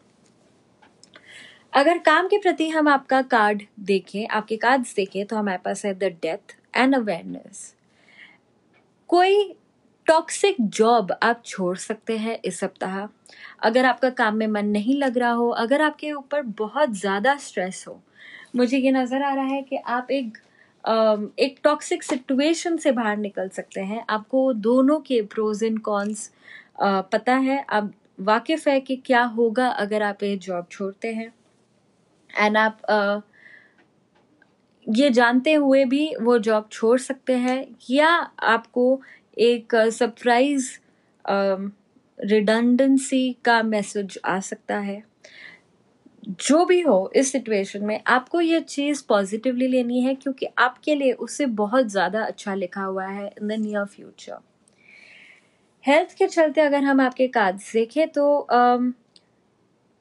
अगर 1.77 1.97
काम 1.97 2.27
के 2.27 2.37
प्रति 2.37 2.67
हम 2.69 2.87
आपका 2.87 3.21
कार्ड 3.23 3.61
देखें, 3.81 4.27
आपके 4.27 4.55
कार्ड्स 4.57 4.95
देखें 4.95 5.25
तो 5.25 5.35
हमारे 5.35 5.57
पास 5.65 5.85
है 5.85 5.93
द 5.93 6.03
डेथ 6.21 6.55
एंड 6.75 6.95
अवेयरनेस 6.95 7.73
कोई 9.09 9.53
टॉक्सिक 10.07 10.55
जॉब 10.69 11.11
आप 11.23 11.41
छोड़ 11.45 11.75
सकते 11.77 12.17
हैं 12.17 12.37
इस 12.45 12.59
सप्ताह। 12.59 12.97
अगर 13.61 13.85
आपका 13.85 14.09
काम 14.11 14.35
में 14.35 14.47
मन 14.47 14.65
नहीं 14.67 14.97
लग 14.97 15.17
रहा 15.17 15.31
हो, 15.31 15.49
अगर 15.49 15.81
आपके 15.81 16.11
ऊपर 16.13 16.41
बहुत 16.41 16.93
ज़्यादा 16.95 17.35
स्ट्रेस 17.37 17.83
हो, 17.87 17.99
मुझे 18.55 18.77
ये 18.77 18.91
नज़र 18.91 19.23
आ 19.23 19.33
रहा 19.33 19.45
है 19.45 19.61
कि 19.61 19.77
आप 19.77 20.11
एक 20.11 20.37
एक 21.39 21.59
टॉक्सिक 21.63 22.03
सिचुएशन 22.03 22.77
से 22.77 22.91
बाहर 22.93 23.17
निकल 23.19 23.49
सकते 23.49 23.81
हैं। 23.81 24.03
आपको 24.09 24.51
दोनों 24.55 24.99
के 25.01 25.21
प्रोज 25.23 25.63
एंड 25.63 25.79
कॉन्स 25.81 26.29
पता 26.81 27.35
है। 27.35 27.65
आप 27.69 27.91
वाकिफ़ 28.21 28.69
है 28.69 28.79
कि 28.81 28.95
क्या 28.97 29.23
होगा 29.33 29.67
अगर 29.69 30.03
आप 30.03 30.23
ये 30.23 30.35
जॉब 30.37 30.67
छोड़ते 30.71 31.13
हैं। 31.13 31.33
एंड 32.37 32.57
आप 32.57 32.81
uh, 32.91 33.21
ये 34.87 35.09
जानते 35.09 35.53
हुए 35.53 35.85
भी 35.85 36.15
वो 36.21 36.37
जॉब 36.39 36.69
छोड़ 36.71 36.99
सकते 36.99 37.33
हैं 37.33 37.75
या 37.89 38.09
आपको 38.43 39.01
एक 39.37 39.75
सरप्राइज़ 39.75 40.79
रिडंडेंसी 42.19 43.37
का 43.45 43.63
मैसेज 43.63 44.19
आ 44.25 44.39
सकता 44.39 44.77
है। 44.77 45.03
जो 46.29 46.65
भी 46.65 46.81
हो 46.81 47.11
इस 47.15 47.31
सिचुएशन 47.31 47.85
में 47.85 48.01
आपको 48.07 48.41
ये 48.41 48.59
चीज़ 48.61 49.03
पॉजिटिवली 49.09 49.67
लेनी 49.67 50.01
है 50.01 50.15
क्योंकि 50.15 50.47
आपके 50.57 50.95
लिए 50.95 51.11
उससे 51.11 51.45
बहुत 51.45 51.87
ज़्यादा 51.87 52.23
अच्छा 52.23 52.53
लिखा 52.53 52.83
हुआ 52.83 53.05
है 53.05 53.27
in 53.41 53.47
the 53.47 53.51
near 53.51 53.85
future 53.85 54.37
health 55.85 56.17
के 56.17 56.27
चलते 56.27 56.61
अगर 56.61 56.83
हम 56.83 57.01
आपके 57.01 57.27
कार्ड्स 57.27 57.73
देखें 57.73 58.07
तो 58.07 58.47
um, 58.53 58.91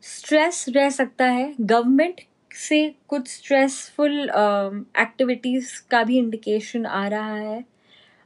स्ट्रेस 0.06 0.64
रह 0.68 0.90
सकता 0.90 1.24
है। 1.24 1.54
गवर्नमेंट 1.60 2.20
से 2.50 2.94
कुछ 3.08 3.28
स्ट्रेसफुल 3.28 4.20
एक्टिविटीज़ 4.98 5.66
um, 5.66 5.90
का 5.90 6.02
भी 6.04 6.18
इंडिकेशन 6.18 6.86
आ 6.86 7.06
रहा 7.08 7.36
है। 7.36 7.64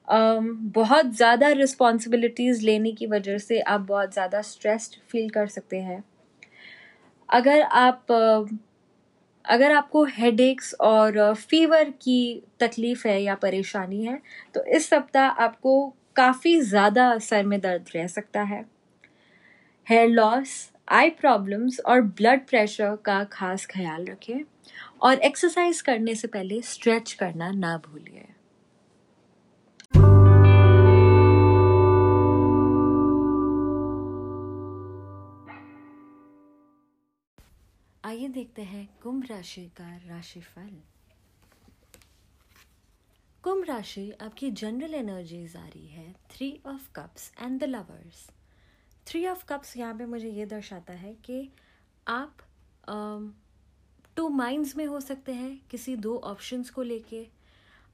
Um, 0.08 0.46
बहुत 0.74 1.14
ज़्यादा 1.16 1.48
रिस्पॉन्सिबिलिटीज़ 1.48 2.64
लेने 2.66 2.92
की 2.92 3.06
वजह 3.06 3.38
से 3.38 3.60
आप 3.60 3.80
बहुत 3.80 4.12
ज़्यादा 4.12 4.42
स्ट्रेस्ड 4.42 5.00
फील 5.10 5.28
कर 5.30 5.46
सकते 5.46 5.80
हैं। 5.80 6.02
अगर 7.28 7.62
आप 7.62 8.06
uh, 8.12 8.58
अगर 9.44 9.72
आपको 9.72 10.04
हेडेक्स 10.04 10.74
और 10.80 11.34
फीवर 11.34 11.84
uh, 11.84 11.92
की 11.92 12.42
तकलीफ़ 12.60 13.06
है 13.08 13.22
या 13.22 13.34
परेशानी 13.34 14.04
है 14.04 14.20
तो 14.54 14.64
इस 14.66 14.88
सप्ताह 14.88 15.42
आपको 15.44 15.94
काफ़ी 16.16 16.60
ज़्यादा 16.60 17.16
सर 17.18 17.46
में 17.46 17.60
दर्द 17.60 17.90
रह 17.94 18.06
सकता 18.06 18.42
है। 18.42 18.64
हेयर 19.86 20.08
लॉस 20.08 20.69
आई 20.90 21.10
प्रॉब्लम्स 21.10 21.78
और 21.80 22.00
ब्लड 22.00 22.40
प्रेशर 22.46 22.96
का 22.96 23.22
खास 23.24 23.66
ख्याल 23.66 24.04
रखें 24.06 24.40
और 25.02 25.18
एक्सरसाइज 25.18 25.80
करने 25.80 26.14
से 26.14 26.28
पहले 26.28 26.60
स्ट्रेच 26.62 27.12
करना 27.12 27.50
ना 27.50 27.76
भूलिए। 27.86 28.26
आइए 38.04 38.28
देखते 38.28 38.62
हैं 38.62 38.88
कुंभ 39.02 39.26
राशि 39.30 39.64
का 39.76 39.96
राशिफल। 40.06 40.70
कुंभ 43.44 43.64
राशि, 43.68 44.10
आपकी 44.22 44.50
जनरल 44.50 44.94
एनर्जीज 44.94 45.56
आ 45.56 45.66
रही 45.66 45.86
है 45.86 46.12
three 46.30 46.52
of 46.66 46.92
cups 46.96 47.32
and 47.42 47.60
the 47.60 47.64
lovers 47.64 48.28
three 49.06 49.26
of 49.26 49.44
cups 49.44 49.76
यहाँ 49.76 49.94
पे 49.94 50.06
मुझे 50.06 50.28
ये 50.30 50.46
दर्शाता 50.46 50.92
है 50.94 51.12
कि 51.24 51.48
आप 52.06 52.42
टू 54.16 54.24
um, 54.24 54.32
माइंड्स 54.32 54.76
में 54.76 54.84
हो 54.86 55.00
सकते 55.00 55.32
हैं 55.32 55.60
किसी 55.70 55.96
दो 55.98 56.16
ऑप्शंस 56.24 56.70
को 56.70 56.82
लेके। 56.82 57.26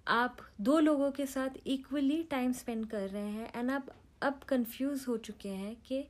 आप 0.06 0.36
दो 0.60 0.78
लोगों 0.80 1.10
के 1.10 1.26
साथ 1.26 1.56
इक्वली 1.66 2.22
टाइम 2.22 2.52
स्पेंड 2.52 2.86
कर 2.86 3.08
रहे 3.08 3.30
हैं 3.30 3.50
एंड 3.56 3.70
आप 3.70 3.86
अब 4.22 4.40
कंफ्यूज 4.48 5.04
हो 5.08 5.16
चुके 5.18 5.48
हैं 5.48 5.74
कि 5.86 6.04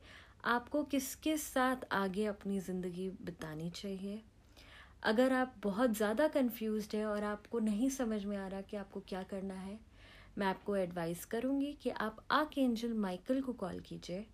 आपको 0.45 0.83
किसके 0.83 1.35
साथ 1.37 1.85
आगे 1.93 2.25
अपनी 2.25 2.59
ज़िंदगी 2.59 3.09
बितानी 3.25 3.69
चाहिए। 3.71 4.21
अगर 5.03 5.33
आप 5.33 5.55
बहुत 5.63 5.95
ज़्यादा 5.97 6.27
कंफ्यूज 6.29 6.87
है 6.93 7.05
और 7.05 7.23
आपको 7.23 7.59
नहीं 7.59 7.89
समझ 7.89 8.23
में 8.25 8.37
आ 8.37 8.47
रहा 8.47 8.61
कि 8.61 8.77
आपको 8.77 8.99
क्या 9.07 9.23
करना 9.23 9.53
है 9.55 9.79
मैं 10.37 10.47
आपको 10.47 10.75
एडवाइस 10.75 11.25
करूँगी 11.25 11.71
कि 11.81 11.89
आप 11.89 12.25
आक 12.31 12.57
एंजल 12.57 12.93
माइकल 12.95 13.41
को 13.41 13.53
कॉल 13.55 13.79
कीजिए। 13.79 14.25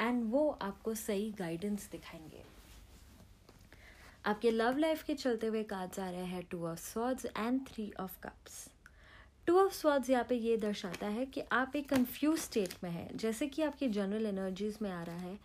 एंड 0.00 0.22
वो 0.32 0.48
आपको 0.62 0.94
सही 0.94 1.30
गाइडेंस 1.38 1.88
दिखाएँगे। 1.92 2.42
आपके 4.24 4.50
लव 4.50 4.78
लाइफ 4.78 5.02
के 5.02 5.14
चलते 5.14 5.46
हुए 5.46 5.62
कार्ड्स 5.64 5.98
आ 5.98 6.08
रहे 6.10 6.24
हैं 6.24 6.42
two 6.50 6.66
of 6.66 6.78
swords 6.78 7.26
and 7.26 7.60
three 7.66 7.92
of 8.00 8.18
cups 8.22 8.68
two 9.46 9.58
of 9.58 9.72
swords 9.72 10.10
यहाँ 10.10 10.24
पे 10.28 10.34
ये 10.34 10.56
दर्शाता 10.56 11.06
है 11.06 11.26
कि 11.26 11.42
आप 11.52 11.76
एक 11.76 11.88
कंफ्यूज 11.88 12.38
स्टेट 12.38 12.74
में 12.84 12.90
हैं। 12.90 13.16
जैसे 13.16 13.46
कि 13.46 13.62
आपकी 13.62 13.88
जनरल 13.88 14.26
एनर्जीज 14.26 14.78
में 14.82 14.90
आ 14.90 15.02
रहा 15.02 15.16
है। 15.16 15.38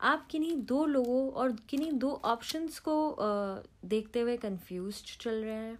आप 0.00 0.26
किन्हीं 0.30 0.56
दो 0.64 0.84
लोगों 0.86 1.30
और 1.32 1.52
किन्हीं 1.68 1.92
दो 1.92 2.10
ऑप्शंस 2.24 2.78
को 2.78 2.94
देखते 3.84 4.20
हुए 4.20 4.36
कंफ्यूज 4.36 5.02
चल 5.20 5.42
रहे 5.44 5.54
हैं। 5.54 5.78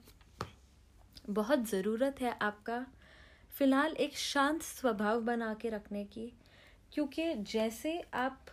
बहुत 1.31 1.69
ज़रूरत 1.71 2.21
है 2.21 2.37
आपका। 2.43 2.85
फ़िलहाल 3.51 3.93
एक 3.93 4.17
शांत 4.17 4.63
स्वभाव 4.63 5.21
बना 5.21 5.55
के 5.55 5.71
रखने 5.71 6.05
की। 6.05 6.33
क्योंकि 6.93 7.35
जैसे 7.45 8.01
आप 8.15 8.47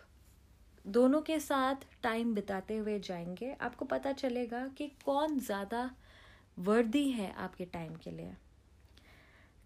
दोनों 0.86 1.20
के 1.20 1.38
साथ 1.40 1.84
टाइम 2.02 2.34
बिताते 2.34 2.76
हुए 2.76 2.98
जाएँगे, 2.98 3.52
आपको 3.60 3.84
पता 3.84 4.12
चलेगा 4.12 4.66
कि 4.78 4.86
कौन 5.04 5.38
ज़्यादा 5.40 5.90
वर्दी 6.58 7.08
है 7.10 7.32
आपके 7.34 7.64
टाइम 7.64 7.94
के 7.94 8.10
लिए। 8.10 8.32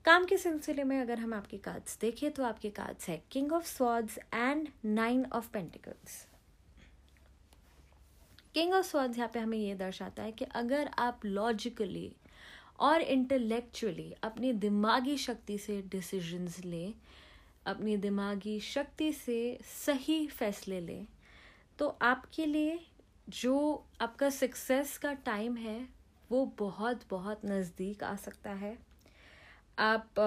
काम 0.05 0.25
के 0.25 0.37
सिलसिले 0.37 0.85
में 0.85 1.01
अगर 1.01 1.19
हम 1.19 1.35
आपके 1.35 1.57
कार्ड्स 1.59 1.99
देखें 2.01 2.31
तो 2.33 2.45
आपके 2.45 2.71
कार्ड्स 2.71 3.09
है 3.09 3.23
king 3.33 3.53
of 3.53 3.67
swords 3.67 4.19
and 4.35 4.69
nine 4.85 5.25
of 5.33 5.51
pentacles 5.53 6.27
king 8.55 8.73
of 8.73 8.87
swords 8.87 9.19
यहाँ 9.19 9.31
पे 9.35 9.39
हमें 9.39 9.59
ये 9.59 9.75
दर्शाता 9.75 10.23
है 10.23 10.33
कि 10.33 10.45
अगर 10.55 10.91
आप 10.99 11.25
लॉजिकली 11.25 12.11
और 12.81 13.01
इंटेलेक्चुअली 13.01 14.13
अपनी 14.23 14.53
दिमागी 14.53 15.17
शक्ति 15.19 15.59
से 15.59 15.81
डिसीजंस 15.83 16.59
लें 16.65 16.93
अपनी 17.67 17.97
दिमागी 17.97 18.59
शक्ति 18.61 19.13
से 19.13 19.59
सही 19.67 20.27
फैसले 20.29 20.81
लें। 20.81 21.07
तो 21.79 21.89
आपके 22.03 22.47
लिए 22.47 22.79
जो 23.31 23.85
आपका 24.01 24.31
सक्सेस 24.31 24.97
का 24.99 25.13
टाइम 25.25 25.57
है, 25.57 25.89
वो 26.31 26.45
बहुत 26.59 27.05
बहुत 27.11 27.45
नज़दीक 27.45 28.03
आ 28.05 28.15
सकता 28.17 28.51
है। 28.53 28.77
आप 29.79 30.21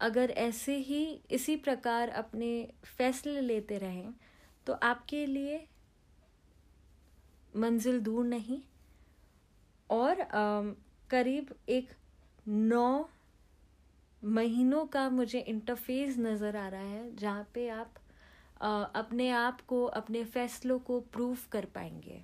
अगर 0.00 0.30
ऐसे 0.30 0.76
ही 0.76 1.04
इसी 1.30 1.56
प्रकार 1.56 2.08
अपने 2.08 2.52
फैसले 2.88 3.40
लेते 3.40 3.78
रहें 3.78 4.12
तो 4.66 4.72
आपके 4.72 5.24
लिए 5.26 5.64
मंजिल 7.54 8.00
दूर 8.00 8.24
नहीं। 8.24 8.60
और 9.90 10.16
करीब 11.10 11.54
एक 11.68 11.90
नौ 12.46 13.08
महीनों 14.22 14.84
का 14.86 15.08
मुझे 15.10 15.38
इंटरफेस 15.40 16.18
नज़र 16.18 16.56
आ 16.56 16.68
रहा 16.68 16.80
है 16.80 17.16
जहाँ 17.16 17.46
पे 17.54 17.68
आप 17.68 17.94
अपने 18.94 19.28
आप 19.30 19.60
को, 19.60 19.84
अपने 19.84 20.24
फैसलों 20.24 20.78
को 20.78 21.00
प्रूव 21.12 21.38
कर 21.52 21.64
पाएँगे। 21.64 22.22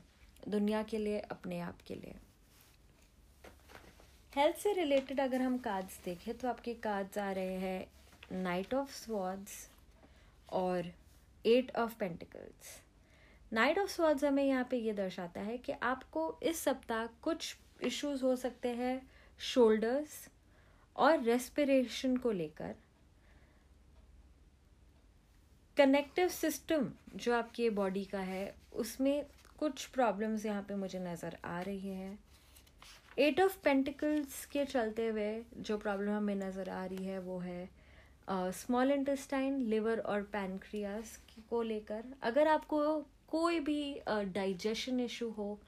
दुनिया 0.49 0.83
के 0.83 0.99
लिए, 0.99 1.19
अपने 1.21 1.61
आप 1.61 1.79
के 1.87 1.95
लिए। 1.95 2.15
हेल्थ 4.33 4.57
से 4.57 4.73
रिलेटेड 4.73 5.21
अगर 5.21 5.43
हम 5.43 5.59
कार्ड्स 5.59 6.01
देखें 6.05 6.37
तो 6.39 6.49
आपके 6.49 6.75
कार्ड्स 6.75 7.19
आ 7.19 7.31
रहे 7.33 7.55
हैं 7.55 8.43
नाइट 8.43 8.75
ऑफ़ 8.75 8.93
स्वॉर्ड्स 8.95 9.69
और 10.53 10.93
eight 11.45 11.77
of 11.77 11.97
pentacles 11.99 12.81
knight 13.53 13.79
of 13.79 13.91
swords 13.91 14.25
हमें 14.25 14.45
यहाँ 14.45 14.67
पे 14.71 14.77
ये 14.77 14.93
दर्शाता 14.93 15.41
है 15.41 15.59
कि 15.59 15.73
आपको 15.73 16.23
इस 16.43 16.61
सप्ताह 16.61 17.07
कुछ 17.23 17.55
इश्यूज़ 17.83 18.25
हो 18.25 18.35
सकते 18.37 18.69
हैं 18.75 19.01
शोल्डर्स 19.41 20.29
और 20.99 21.23
रेस्पिरेशन 21.23 22.17
को 22.17 22.31
लेकर 22.33 22.75
कनेक्टिव 25.77 26.29
सिस्टम 26.29 26.89
जो 27.17 27.35
आपकी 27.35 27.69
बॉडी 27.73 28.05
का 28.05 28.21
है 28.21 28.55
उसमें 28.75 29.25
कुछ 29.59 29.85
प्रॉब्लम्स 29.89 30.47
यहाँ 30.47 30.63
पे 30.63 30.75
मुझे 30.77 30.99
नज़र 31.01 31.37
आ 31.45 31.61
रही 31.61 31.89
हैं। 31.89 32.19
एट 33.19 33.41
ऑफ़ 33.41 33.57
पेंटिकल्स 33.65 34.45
के 34.47 34.65
चलते 34.65 35.07
हुए 35.07 35.43
जो 35.59 35.77
प्रॉब्लम 35.79 36.11
हमें 36.11 36.35
नज़र 36.37 36.69
आ 36.71 36.85
रही 36.85 37.07
है 37.07 37.19
वो 37.21 37.39
है 37.39 37.69
स्मॉल 38.31 38.91
इंटेस्टाइन 38.93 39.61
लिवर 39.61 39.99
और 40.01 40.23
पैनक्रियास 40.33 41.19
को 41.51 41.63
लेकर। 41.63 42.05
अगर 42.23 42.49
आपको 42.49 42.81
कोई 43.29 43.61
भी 43.61 44.01
डाइजेशन 44.09 44.99
uh, 44.99 45.05
इशू 45.05 45.29
हो 45.31 45.59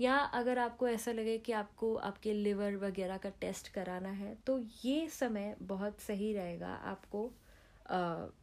या 0.00 0.16
अगर 0.34 0.58
आपको 0.58 0.88
ऐसा 0.88 1.12
लगे 1.12 1.36
कि 1.38 1.52
आपको 1.52 1.94
आपके 1.96 2.32
लिवर 2.34 2.76
वगैरह 2.78 3.16
का 3.16 3.28
टेस्ट 3.40 3.68
कराना 3.68 4.10
है 4.10 4.34
तो 4.46 4.58
ये 4.84 5.08
समय 5.10 5.54
बहुत 5.62 6.00
सही 6.00 6.32
रहेगा 6.32 6.74
आपको 6.86 7.30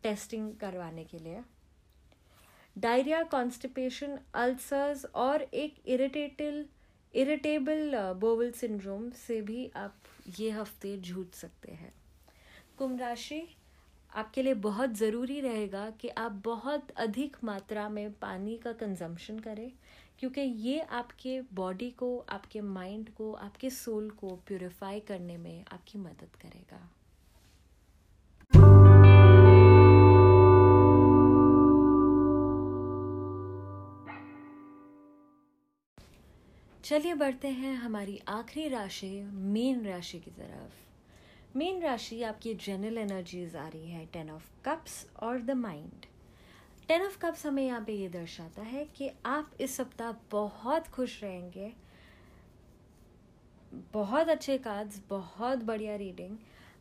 टेस्टिंग 0.04 0.52
करवाने 0.56 1.04
के 1.04 1.20
लिए। 1.20 1.42
डायरिया 2.76 3.22
कॉन्स्टिपेशन 3.26 4.18
अल्सर्स 4.36 5.06
और 5.16 5.42
एक 5.42 5.82
इरिटेटिल 5.88 6.66
इरिटेबल 7.14 7.96
बोवल 8.20 8.52
सिंड्रोम 8.52 9.10
से 9.18 9.42
भी 9.42 9.70
आप 9.76 10.04
ये 10.40 10.50
हफ़्ते 10.52 10.96
जूझ 11.00 11.28
सकते 11.34 11.72
हैं। 11.72 11.94
कुंभ 12.78 13.00
राशि, 13.00 13.42
आपके 14.12 14.42
लिए 14.44 14.54
बहुत 14.54 14.94
ज़रूरी 14.94 15.40
रहेगा 15.42 15.90
कि 15.92 16.10
आप 16.10 16.42
बहुत 16.46 16.92
अधिक 16.98 17.38
मात्रा 17.44 17.88
में 17.90 18.12
पानी 18.12 18.58
का 18.58 18.72
कंजम्पशन 18.74 19.40
करें। 19.40 19.72
क्योंकि 20.20 20.42
ये 20.42 20.80
आपके 20.80 21.42
बॉडी 21.54 21.90
को, 21.90 22.18
आपके 22.30 22.62
माइंड 22.62 23.10
को, 23.10 23.34
आपके 23.34 23.70
सोल 23.70 24.10
को 24.10 24.36
प्योरीफाई 24.48 25.00
करने 25.00 25.38
में 25.38 25.66
आपकी 25.72 26.00
मदद 26.00 26.36
करेगा। 26.36 26.90
चलिए 36.84 37.14
बढ़ते 37.14 37.48
हैं 37.48 37.76
हमारी 37.76 38.20
आखिरी 38.28 38.68
राशि, 38.70 39.22
मीन 39.34 39.86
राशि 39.86 40.20
की 40.20 40.32
तरफ़। 40.32 41.58
मीन 41.58 41.82
राशि 41.82 42.24
आपकी 42.24 42.54
जनरल 42.56 42.98
एनर्जीज 42.98 43.56
आ 43.56 43.68
रही 43.68 43.92
है 43.92 44.06
टेन 44.06 44.30
ऑफ़ 44.30 44.50
कप्स 44.66 45.10
और 45.20 45.42
the 45.42 45.52
mind 45.52 46.06
ten 46.88 47.02
of 47.04 47.18
cups 47.20 47.46
हमें 47.46 47.66
यहाँ 47.66 47.82
पे 47.82 47.94
ये 47.94 48.08
दर्शाता 48.10 48.62
है 48.62 48.84
कि 48.96 49.10
आप 49.26 49.52
इस 49.62 49.76
सप्ताह 49.78 50.12
बहुत 50.32 50.88
खुश 50.88 51.22
रहेंगे। 51.24 51.72
बहुत 53.94 54.30
अच्छे 54.30 54.58
कार्ड्स 54.58 55.02
बहुत 55.10 55.64
बढ़िया 55.64 55.96
रीडिंग 55.96 56.38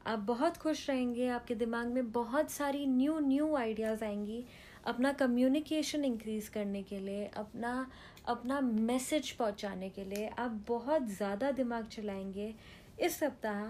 आप 0.07 0.19
बहुत 0.19 0.57
खुश 0.57 0.89
रहेंगे, 0.91 1.29
आपके 1.29 1.55
दिमाग 1.55 1.87
में 1.87 2.11
बहुत 2.13 2.51
सारी 2.51 2.85
न्यू 2.87 3.19
न्यू 3.21 3.55
आइडियाज़ 3.57 4.05
आएँगी। 4.05 4.45
अपना 4.87 5.13
कम्युनिकेशन 5.13 6.05
इंक्रीज़ 6.05 6.51
करने 6.51 6.83
के 6.83 6.99
लिए, 7.01 7.25
अपना 7.27 7.91
अपना 8.27 8.61
मैसेज 8.61 9.31
पहुँचाने 9.31 9.89
के 9.91 10.05
लिए 10.05 10.29
आप 10.29 10.51
बहुत 10.69 11.07
ज़्यादा 11.09 11.51
दिमाग 11.53 11.87
चलाएँगे। 11.87 12.55
इस 13.01 13.19
सप्ताह 13.19 13.65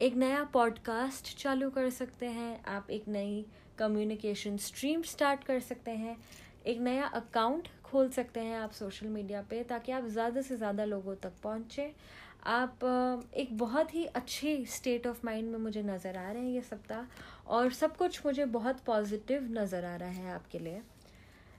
एक 0.00 0.14
नया 0.16 0.42
पॉडकास्ट 0.44 1.36
चालू 1.38 1.70
कर 1.70 1.90
सकते 1.90 2.26
हैं। 2.26 2.64
आप 2.66 2.90
एक 2.90 3.08
नई 3.08 3.44
कम्युनिकेशन 3.78 4.56
स्ट्रीम 4.58 5.02
स्टार्ट 5.04 5.44
कर 5.44 5.60
सकते 5.62 5.90
हैं, 5.92 6.16
एक 6.66 6.80
नया 6.80 7.06
अकाउंट 7.06 7.68
खोल 7.84 8.08
सकते 8.10 8.40
हैं 8.40 8.56
आप 8.58 8.72
सोशल 8.72 9.06
मीडिया 9.08 9.42
पे, 9.42 9.62
ताकि 9.64 9.92
आप 9.92 10.06
ज़्यादा 10.06 10.40
से 10.42 10.56
ज़्यादा 10.56 10.84
लोगों 10.86 11.14
तक 11.16 11.32
पहुँचें। 11.42 11.90
आप 12.46 12.84
एक 13.34 13.56
बहुत 13.58 13.94
ही 13.94 14.04
अच्छी 14.06 14.64
स्टेट 14.68 15.06
ऑफ़ 15.06 15.20
माइंड 15.24 15.50
में 15.50 15.58
मुझे 15.58 15.82
नज़र 15.82 16.16
आ 16.16 16.30
रहे 16.30 16.42
हैं 16.42 16.50
ये 16.50 16.60
सप्ताह, 16.62 17.04
और 17.48 17.72
सब 17.72 17.96
कुछ 17.96 18.24
मुझे 18.26 18.44
बहुत 18.52 18.80
पॉजिटिव 18.86 19.48
नज़र 19.52 19.84
आ 19.84 19.96
रहा 19.96 20.08
है 20.10 20.34
आपके 20.34 20.58
लिए। 20.58 20.80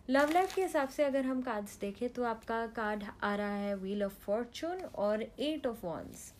लव 0.09 0.31
लाइफ 0.33 0.53
के 0.55 0.61
हिसाब 0.61 0.89
से 0.89 1.03
अगर 1.03 1.25
हम 1.25 1.41
कार्ड्स 1.41 1.79
देखें 1.79 2.07
तो 2.09 2.23
आपका 2.25 2.65
कार्ड 2.75 3.03
आ 3.23 3.33
रहा 3.35 3.55
है 3.55 3.75
व्हील 3.75 4.03
ऑफ़ 4.03 4.13
फॉर्चून 4.21 4.81
और 4.97 5.21
eight 5.21 5.67
of 5.67 5.85
wands 5.85 6.31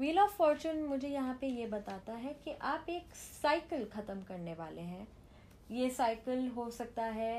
wheel 0.00 0.18
of 0.18 0.30
fortune 0.32 0.82
मुझे 0.82 1.08
यहाँ 1.08 1.36
पे 1.40 1.46
ये 1.48 1.66
बताता 1.68 2.12
है 2.14 2.32
कि 2.44 2.56
आप 2.62 2.86
एक 2.88 3.14
साइकिल 3.14 3.84
ख़त्म 3.92 4.22
करने 4.28 4.54
वाले 4.54 4.80
हैं। 4.82 5.06
ये 5.70 5.90
साइकिल 5.90 6.48
हो 6.56 6.70
सकता 6.70 7.04
है 7.04 7.34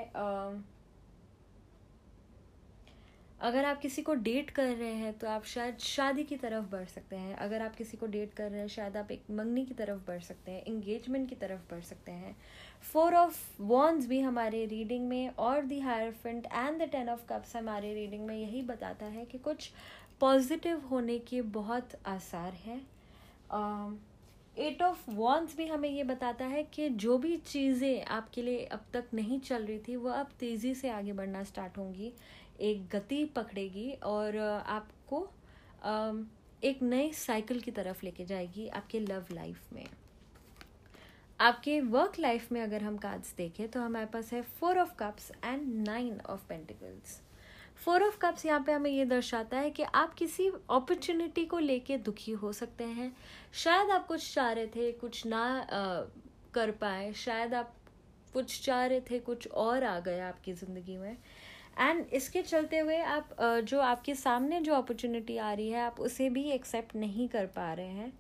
अगर 3.41 3.65
आप 3.65 3.80
किसी 3.82 4.02
को 4.02 4.13
डेट 4.15 4.50
कर 4.50 4.67
रहे 4.67 4.93
हैं 4.93 5.13
तो 5.19 5.28
आप 5.28 5.45
शायद 5.45 5.78
शादी 5.80 6.24
की 6.24 6.36
तरफ़ 6.38 6.65
बढ़ 6.71 6.86
सकते 6.86 7.15
हैं। 7.15 7.36
अगर 7.36 7.62
आप 7.62 7.76
किसी 7.76 7.97
को 7.97 8.06
डेट 8.08 8.34
कर 8.34 8.50
रहे 8.52 8.60
हैं, 8.60 8.67
शायद 8.67 8.97
आप 8.97 9.12
एक 9.12 9.24
मंगनी 9.32 9.65
की 9.65 9.74
तरफ़ 9.74 10.00
बढ़ 10.08 10.19
सकते 10.21 10.52
हैं 10.52 10.63
इंगेजमेंट 10.65 11.28
की 11.30 11.36
तरफ़ 11.36 11.62
बढ़ 11.71 11.82
सकते 11.84 12.12
हैं। 12.12 12.36
फोर 12.84 13.15
ऑफ़ 13.15 13.39
वॉन्स 13.62 14.08
भी 14.08 14.19
हमारे 14.21 14.65
रीडिंग 14.65 15.08
में 15.10 15.30
और 15.30 15.62
the 15.65 15.80
hierophant 15.80 16.45
and 16.45 16.82
the 16.82 16.89
ten 16.91 17.10
of 17.10 17.26
cups 17.30 17.56
हमारे 17.56 17.93
रीडिंग 17.93 18.26
में 18.28 18.36
यही 18.36 18.62
बताता 18.63 19.06
है 19.08 19.26
कि 19.26 19.38
कुछ 19.39 19.71
पॉजिटिव 20.21 20.81
होने 20.91 21.17
के 21.19 21.41
बहुत 21.51 21.89
आसार 22.07 22.53
हैं। 22.65 22.81
एट 24.57 24.81
ऑफ़ 24.84 25.10
वॉन्स 25.10 25.55
भी 25.57 25.65
हमें 25.67 25.89
ये 25.89 26.03
बताता 26.03 26.45
है 26.45 26.63
कि 26.63 26.89
जो 26.89 27.17
भी 27.17 27.36
चीज़ें 27.38 28.05
आपके 28.05 28.41
लिए 28.41 28.65
अब 28.65 28.86
तक 28.93 29.05
नहीं 29.13 29.39
चल 29.39 29.65
रही 29.65 29.79
थी, 29.79 29.95
वो 29.95 30.10
अब 30.10 30.29
तेज़ी 30.39 30.73
से 30.75 30.89
आगे 30.89 31.13
बढ़ना 31.13 31.43
स्टार्ट 31.43 31.77
होंगी, 31.77 32.12
एक 32.60 32.88
गति 32.89 33.23
पकड़ेगी 33.36 33.91
और 34.03 34.38
आपको 34.38 35.27
एक 36.63 36.81
नए 36.84 37.12
साइकिल 37.12 37.60
की 37.60 37.71
तरफ़ 37.71 38.05
लेके 38.05 38.25
जाएगी 38.25 38.67
आपके 38.69 38.99
लव 38.99 39.34
लाइफ 39.34 39.73
में। 39.73 39.86
आपके 41.39 41.79
वर्क 41.81 42.19
लाइफ 42.19 42.51
में 42.51 42.62
अगर 42.62 42.84
हम 42.84 42.97
कार्ड्स 42.97 43.34
देखें 43.38 43.67
तो 43.67 43.81
हमारे 43.81 44.05
पास 44.05 44.31
है 44.34 44.41
four 44.60 44.79
of 44.79 44.93
cups 44.99 45.31
and 45.43 45.63
nine 45.88 46.19
of 46.29 46.47
pentacles 46.49 47.19
four 47.82 48.04
of 48.04 48.17
cups 48.22 48.46
यहाँ 48.46 48.63
पे 48.63 48.72
हमें 48.72 48.89
ये 48.91 49.06
दर्शाता 49.06 49.58
है 49.58 49.70
कि 49.72 49.84
आप 49.84 50.13
किसी 50.13 50.48
अपॉर्चुनिटी 50.48 51.46
को 51.46 51.60
लेके 51.60 51.98
दुखी 52.00 52.32
हो 52.34 52.52
सकते 52.54 52.84
हैं। 52.84 53.12
शायद 53.54 53.91
आप 53.91 54.06
कुछ 54.08 54.34
चाह 54.34 54.52
रहे 54.52 54.67
थे 54.67 54.91
कुछ 54.94 55.26
ना 55.26 55.44
आ, 55.60 56.02
कर 56.54 56.72
पाए। 56.72 57.12
शायद 57.15 57.54
आप 57.54 57.74
कुछ 58.34 58.62
चाह 58.65 58.86
रहे 58.86 59.02
थे 59.02 59.20
कुछ 59.22 59.48
और 59.48 59.84
आ 59.84 60.00
गया 60.00 60.28
आपकी 60.28 60.54
ज़िंदगी 60.54 60.98
में। 60.98 61.17
एंड 61.80 62.06
इसके 62.13 62.41
चलते 62.44 62.80
हुए 62.80 62.98
आप 63.00 63.36
जो 63.65 63.80
आपके 63.82 64.15
सामने 64.15 64.60
जो 64.62 64.74
अपॉर्चुनिटी 64.76 65.38
आ 65.38 65.52
रही 65.54 65.70
है 65.70 65.82
आप 65.82 66.00
उसे 66.02 66.30
भी 66.30 66.44
एक्सेप्ट 66.52 66.96
नहीं 66.96 67.28
कर 67.30 67.46
पा 67.48 67.74
रहे 67.74 67.88
हैं। 67.88 68.12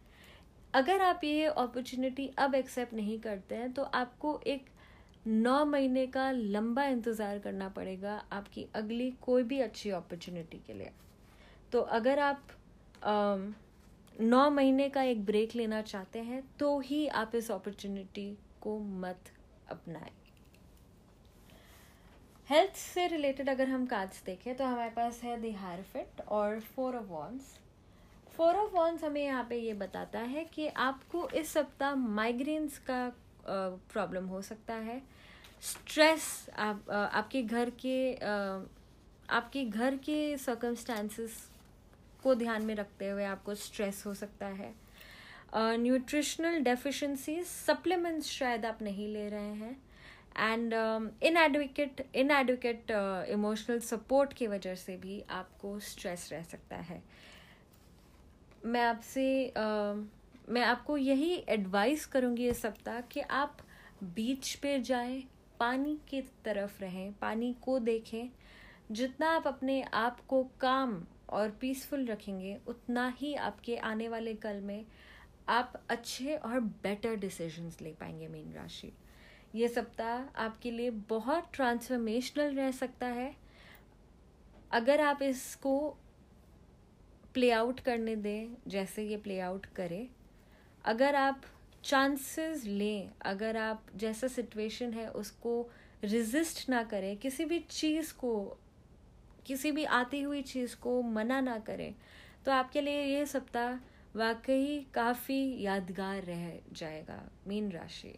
अगर 0.73 1.01
आप 1.01 1.23
ये 1.23 1.45
अपॉर्चुनिटी 1.45 2.29
अब 2.39 2.55
एक्सेप्ट 2.55 2.93
नहीं 2.93 3.19
करते 3.19 3.55
हैं 3.55 3.71
तो 3.73 3.83
आपको 3.83 4.39
एक 4.47 4.69
नौ 5.25 5.63
महीने 5.65 6.05
का 6.07 6.29
लंबा 6.31 6.85
इंतज़ार 6.85 7.39
करना 7.39 7.67
पड़ेगा 7.69 8.21
आपकी 8.33 8.65
अगली 8.75 9.09
कोई 9.21 9.43
भी 9.43 9.59
अच्छी 9.61 9.89
अपॉर्चुनिटी 9.91 10.57
के 10.67 10.73
लिए। 10.73 10.91
तो 11.71 11.81
अगर 11.91 12.19
आप 12.19 12.47
नौ 14.21 14.49
महीने 14.51 14.89
का 14.89 15.03
एक 15.03 15.25
ब्रेक 15.25 15.55
लेना 15.55 15.81
चाहते 15.83 16.19
हैं 16.21 16.41
तो 16.59 16.79
ही 16.79 17.05
आप 17.09 17.35
इस 17.35 17.51
अपॉर्चुनिटी 17.51 18.29
को 18.61 18.77
मत 18.79 19.31
अपनाएँ। 19.71 20.11
हेल्थ 22.47 22.75
से 22.75 23.07
रिलेटेड 23.07 23.49
अगर 23.49 23.67
हम 23.69 23.85
कार्ड्स 23.85 24.23
देखें 24.25 24.55
तो 24.55 24.65
हमारे 24.65 24.89
पास 24.91 25.21
है 25.23 25.39
दी 25.41 25.51
हायरफिट 25.53 26.21
और 26.29 26.59
four 26.59 26.95
of 26.95 27.05
wands 27.07 27.57
four 28.27 28.55
of 28.55 28.73
wands 28.73 29.03
हमें 29.03 29.23
यहाँ 29.23 29.45
पे 29.49 29.57
ये 29.57 29.73
बताता 29.75 30.19
है 30.19 30.43
कि 30.45 30.67
आपको 30.79 31.27
इस 31.31 31.53
सप्ताह 31.53 31.95
माइग्रेन्स 31.95 32.77
का 32.79 33.07
प्रॉब्लम 33.47 34.25
हो 34.25 34.41
सकता 34.41 34.73
है। 34.73 35.01
स्ट्रेस 35.61 36.49
आप 36.57 36.89
आपके 36.89 37.41
घर 37.43 37.69
के 37.85 38.13
आपके 39.29 39.63
घर 39.65 39.95
के 39.95 40.37
सर्कमस्टांसिस 40.37 41.31
को 42.23 42.35
ध्यान 42.35 42.65
में 42.65 42.73
रखते 42.75 43.09
हुए 43.09 43.23
आपको 43.25 43.55
स्ट्रेस 43.55 44.03
हो 44.05 44.13
सकता 44.13 44.45
है। 44.45 44.73
न्यूट्रिशनल 45.55 46.59
डेफिशिएंसीज 46.63 47.45
सप्लीमेंट्स 47.45 48.27
शायद 48.29 48.65
आप 48.65 48.81
नहीं 48.81 49.07
ले 49.07 49.27
रहे 49.29 49.53
हैं। 49.55 49.77
And 50.39 50.73
inadequate 51.23 52.05
inadequate 52.15 52.91
emotional 53.29 53.79
support 53.79 54.33
की 54.33 54.47
वजह 54.47 54.75
से 54.75 54.97
भी 54.97 55.21
आपको 55.29 55.79
स्ट्रेस 55.79 56.29
रह 56.31 56.43
सकता 56.43 56.75
है। 56.75 57.01
मैं 58.65 58.83
आपसे 58.83 59.53
uh, 59.57 60.03
मैं 60.51 60.61
आपको 60.61 60.97
यही 60.97 61.45
एडवाइस 61.49 62.05
करूँगी 62.05 62.47
इस 62.47 62.61
सप्ताह 62.61 63.01
कि 63.01 63.19
आप 63.19 63.57
बीच 64.03 64.55
पे 64.55 64.79
जाएँ, 64.79 65.23
पानी 65.59 65.99
की 66.09 66.21
तरफ़ 66.21 66.81
रहें, 66.81 67.13
पानी 67.13 67.55
को 67.61 67.79
देखें। 67.79 68.29
जितना 68.91 69.29
आप 69.29 69.47
अपने 69.47 69.81
आप 69.81 70.19
को 70.19 70.43
काम 70.43 71.03
और 71.29 71.49
पीसफुल 71.51 72.05
रखेंगे, 72.05 72.57
उतना 72.67 73.07
ही 73.17 73.33
आपके 73.35 73.77
आने 73.77 74.07
वाले 74.07 74.33
कल 74.33 74.61
में 74.61 74.85
आप 75.49 75.81
अच्छे 75.89 76.35
और 76.35 76.59
बेटर 76.59 77.15
डिसीजंस 77.15 77.81
ले 77.81 77.89
पाएँगे 77.89 78.27
मीन 78.27 78.53
राशि। 78.53 78.93
ये 79.55 79.67
सप्ताह 79.67 80.43
आपके 80.43 80.71
लिए 80.71 80.89
बहुत 80.89 81.49
ट्रांसफॉर्मेशनल 81.53 82.55
रह 82.55 82.71
सकता 82.71 83.07
है। 83.07 83.35
अगर 84.71 85.01
आप 85.01 85.21
इसको 85.21 85.97
प्ले 87.33 87.51
आउट 87.51 87.79
करने 87.79 88.15
दें, 88.15 88.55
जैसे 88.67 89.03
ये 89.03 89.17
प्ले 89.17 89.39
आउट 89.39 89.65
करे 89.65 90.09
अगर 90.85 91.15
आप 91.15 91.41
चांसेस 91.83 92.63
लें, 92.65 93.09
अगर 93.21 93.57
आप 93.57 93.85
जैसा 93.95 94.27
सिचुएशन 94.27 94.93
है 94.93 95.07
उसको 95.11 95.69
रिजिस्ट 96.03 96.69
ना 96.69 96.83
करें, 96.83 97.15
किसी 97.17 97.45
भी 97.45 97.59
चीज़ 97.59 98.13
को, 98.13 98.57
किसी 99.45 99.71
भी 99.71 99.83
आती 99.85 100.21
हुई 100.21 100.41
चीज़ 100.43 100.75
को 100.75 101.01
मना 101.01 101.39
ना 101.41 101.57
करें 101.59 101.93
तो 102.45 102.51
आपके 102.51 102.81
लिए 102.81 103.03
ये 103.03 103.25
सप्ताह 103.25 103.73
वाकई 104.15 104.85
काफ़ी 104.93 105.61
यादगार 105.61 106.23
रह 106.23 106.51
जाएगा, 106.73 107.21
मीन 107.47 107.71
राशि। 107.71 108.13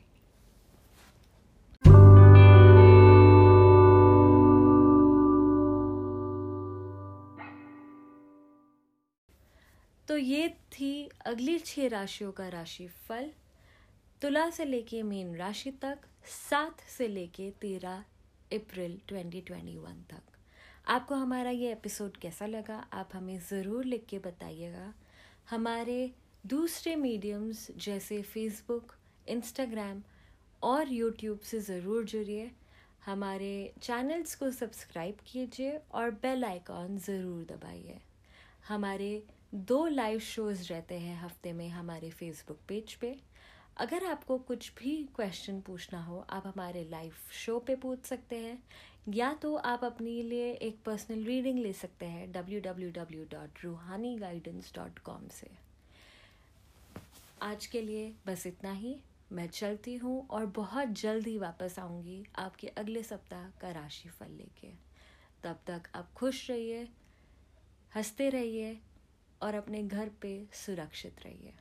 तो 10.13 10.17
ये 10.17 10.47
थी 10.71 11.10
अगली 11.26 11.58
छह 11.60 11.88
राशियों 11.88 12.32
का 12.32 12.47
राशि 12.47 12.86
फल 13.08 13.30
तुला 14.21 14.49
से 14.49 14.65
लेके 14.65 15.02
मीन 15.04 15.36
राशि 15.36 15.71
तक, 15.82 15.99
सात 16.26 16.82
से 16.88 17.08
लेके 17.08 17.49
तेरह 17.62 18.04
अप्रैल 18.54 18.99
2021 19.10 20.04
तक। 20.12 20.38
आपको 20.88 21.15
हमारा 21.15 21.49
ये 21.49 21.71
एपिसोड 21.71 22.17
कैसा 22.17 22.45
लगा, 22.45 22.78
आप 22.93 23.10
हमें 23.13 23.39
ज़रूर 23.49 23.86
लिख 23.86 24.06
के 24.10 24.19
बताइएगा। 24.19 24.93
हमारे 25.49 26.12
दूसरे 26.45 26.95
मीडियम्स 26.95 27.67
जैसे 27.78 28.21
फेसबुक 28.23 28.95
इंस्टाग्राम 29.28 30.04
और 30.63 30.93
यूट्यूब 30.93 31.39
से 31.41 31.60
ज़रूर 31.63 32.06
जुड़िए। 32.06 32.49
हमारे 33.06 33.54
चैनल्स 33.82 34.36
को 34.36 34.52
सब्सक्राइब 34.54 35.28
कीजिए 35.28 35.80
और 35.93 36.12
बेल 36.23 36.45
आइकॉन 36.45 36.97
ज़रूर 36.99 37.45
दबाइए। 37.45 38.02
हमारे 38.67 39.23
दो 39.53 39.87
लाइव 39.87 40.19
शोज़ 40.19 40.67
रहते 40.69 40.95
हैं 40.95 41.17
हफ़्ते 41.19 41.51
में 41.53 41.69
हमारे 41.69 42.09
फेसबुक 42.09 42.59
पेज 42.67 42.93
पे। 42.93 43.15
अगर 43.77 44.05
आपको 44.05 44.37
कुछ 44.37 44.71
भी 44.79 44.95
क्वेश्चन 45.15 45.59
पूछना 45.61 46.03
हो, 46.03 46.25
आप 46.29 46.47
हमारे 46.47 46.83
लाइव 46.83 47.13
शो 47.31 47.59
पे 47.59 47.75
पूछ 47.75 48.05
सकते 48.05 48.35
हैं, 48.35 48.63
या 49.09 49.33
तो 49.33 49.55
आप 49.55 49.83
अपने 49.83 50.11
लिए 50.21 50.51
एक 50.51 50.79
पर्सनल 50.85 51.23
रीडिंग 51.23 51.59
ले 51.59 51.73
सकते 51.73 52.05
हैं 52.05 52.31
W 52.31 52.59
W 52.59 52.89
W 52.91 53.23
dot 53.23 53.63
Ruhani 53.63 54.15
guidance 54.17 54.71
dot 54.75 54.99
com 54.99 55.27
से। 55.27 55.49
आज 57.41 57.65
के 57.65 57.81
लिए 57.81 58.13
बस 58.25 58.47
इतना 58.47 58.71
ही। 58.71 58.95
मैं 59.31 59.47
चलती 59.47 59.95
हूँ 59.95 60.27
और 60.27 60.45
बहुत 60.45 60.87
जल्द 60.87 61.27
ही 61.27 61.37
वापस 61.37 61.75
आऊँगी 61.79 62.23
आपके 62.35 62.67
अगले 62.67 63.03
सप्ताह 63.03 63.49
का 63.61 63.71
राशिफल 63.71 64.31
लेके। 64.31 64.71
तब 65.43 65.59
तक 65.67 65.89
आप 65.95 66.11
खुश 66.13 66.49
रहिए, 66.49 66.87
हँसते 67.95 68.29
रहिए 68.29 68.79
और 69.43 69.56
अपने 69.56 69.84
घर 69.84 70.10
पे 70.21 70.32
सुरक्षित 70.53 71.15
रहिए। 71.25 71.53